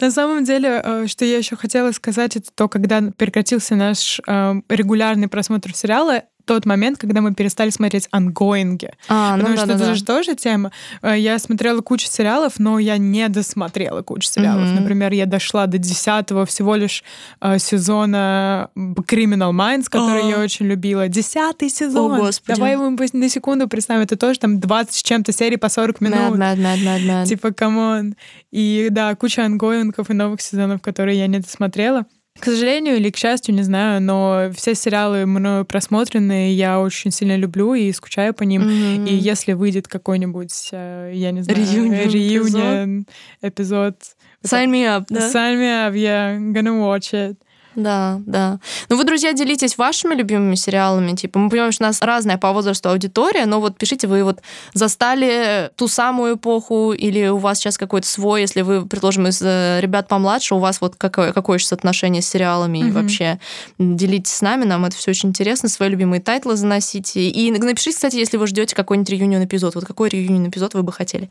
[0.00, 4.54] На самом деле, э, что я еще хотела сказать, это то, когда прекратился наш э,
[4.68, 8.90] регулярный просмотр сериала, тот момент, когда мы перестали смотреть ангоинги.
[9.08, 9.94] А, ну Потому да, что да, это да.
[9.94, 10.72] же тоже тема.
[11.02, 14.68] Э, Я смотрела кучу сериалов, но я не досмотрела кучу сериалов.
[14.68, 14.76] Мгм.
[14.76, 17.04] Например, я дошла до десятого всего лишь
[17.40, 20.28] э, сезона Criminal Minds, который А.
[20.28, 21.08] я очень любила.
[21.08, 22.12] Десятый сезон.
[22.12, 22.58] О, Господи.
[22.58, 24.02] Давай пусть на секунду представим.
[24.02, 26.38] Это тоже там 20 с чем-то серий по 40 Mad, минут.
[26.38, 27.26] mad, mad, mad, mad.
[27.26, 28.14] Типа, come on.
[28.52, 32.06] И да, куча ангоингов и новых сезонов, которые я не досмотрела.
[32.40, 37.36] К сожалению или к счастью, не знаю, но все сериалы мною просмотрены, я очень сильно
[37.36, 38.62] люблю и скучаю по ним.
[38.62, 39.06] Мгм.
[39.06, 43.06] И если выйдет какой-нибудь, э, я не знаю, Reunion reunion
[43.42, 43.96] эпизод,
[44.44, 45.28] Sign me up, да?
[45.30, 47.36] sign me up, yeah, gonna watch it.
[47.76, 48.58] Да, да.
[48.88, 51.14] Ну вы, друзья, делитесь вашими любимыми сериалами.
[51.14, 54.40] Типа, мы понимаем, что у нас разная по возрасту аудитория, но вот пишите, вы вот
[54.72, 59.78] застали ту самую эпоху, или у вас сейчас какой-то свой, если вы, предположим, из э,
[59.80, 62.92] ребят помладше, у вас вот какое, какое сейчас отношение с сериалами и Мгм.
[62.92, 63.38] вообще
[63.78, 67.28] делитесь с нами, нам это все очень интересно, свои любимые тайтлы заносите.
[67.28, 69.74] И напишите, кстати, если вы ждете какой-нибудь reunion эпизод.
[69.74, 71.28] Вот какой reunion эпизод вы бы хотели?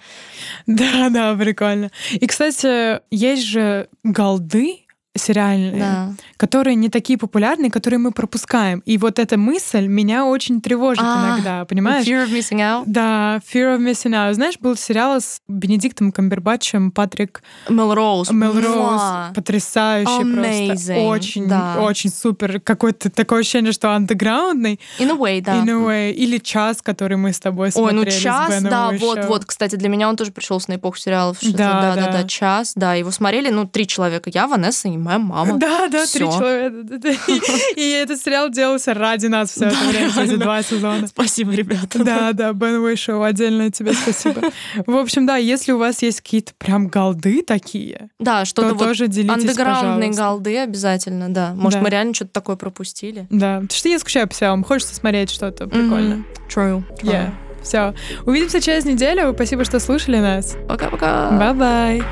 [0.67, 1.89] Да, да, прикольно.
[2.11, 4.84] И, кстати, есть же голды
[5.15, 6.13] сериальные, Да.
[6.37, 8.79] которые не такие популярные, которые мы пропускаем.
[8.85, 12.05] И вот эта мысль меня очень тревожит А, иногда, понимаешь?
[12.05, 12.83] Fear of missing out.
[12.85, 14.33] Да, Fear of Missing Out.
[14.33, 18.31] Знаешь, был сериал с Бенедиктом Камбербатчем, Патрик Мелроуз.
[18.31, 19.33] Мелроуз.
[19.33, 20.93] Потрясающий Amazing, просто.
[20.95, 21.77] Очень, да.
[21.79, 22.59] очень супер.
[22.59, 24.79] Какое-то такое ощущение, что андеграундный.
[24.99, 25.55] In a way, да.
[25.55, 26.11] In a way.
[26.11, 29.75] Или час, который мы с тобой Ой, смотрели ну с час, да, вот, вот, кстати,
[29.75, 31.37] для меня он тоже пришелся на эпоху сериалов.
[31.41, 31.51] Да,
[31.81, 32.11] да, да, да.
[32.11, 35.57] да, час, да, его смотрели, ну, три человека, я, Ванесса и моя мама.
[35.57, 36.31] Да, да, три Всё.
[36.31, 36.75] человека.
[37.75, 41.07] И этот сериал делался ради нас все это время, эти два сезона.
[41.07, 42.03] Спасибо, ребята.
[42.03, 44.41] Да, да, Бен Уишоу, отдельное тебе спасибо.
[44.85, 48.87] В общем, да, если у вас есть какие-то прям голды такие, Да, то что-то вот
[48.87, 51.53] тоже делитесь, андеграундные голды обязательно, да.
[51.55, 53.27] Может, мы реально что-то такое пропустили.
[53.29, 56.25] Да, потому что я скучаю по сериалам, хочется смотреть что-то прикольно.
[56.49, 56.83] True.
[57.01, 57.31] Yeah.
[57.65, 57.95] Все.
[58.25, 59.33] Увидимся через неделю.
[59.33, 60.55] Спасибо, что слушали нас.
[60.67, 61.31] Пока-пока.
[61.31, 62.03] Bye-bye.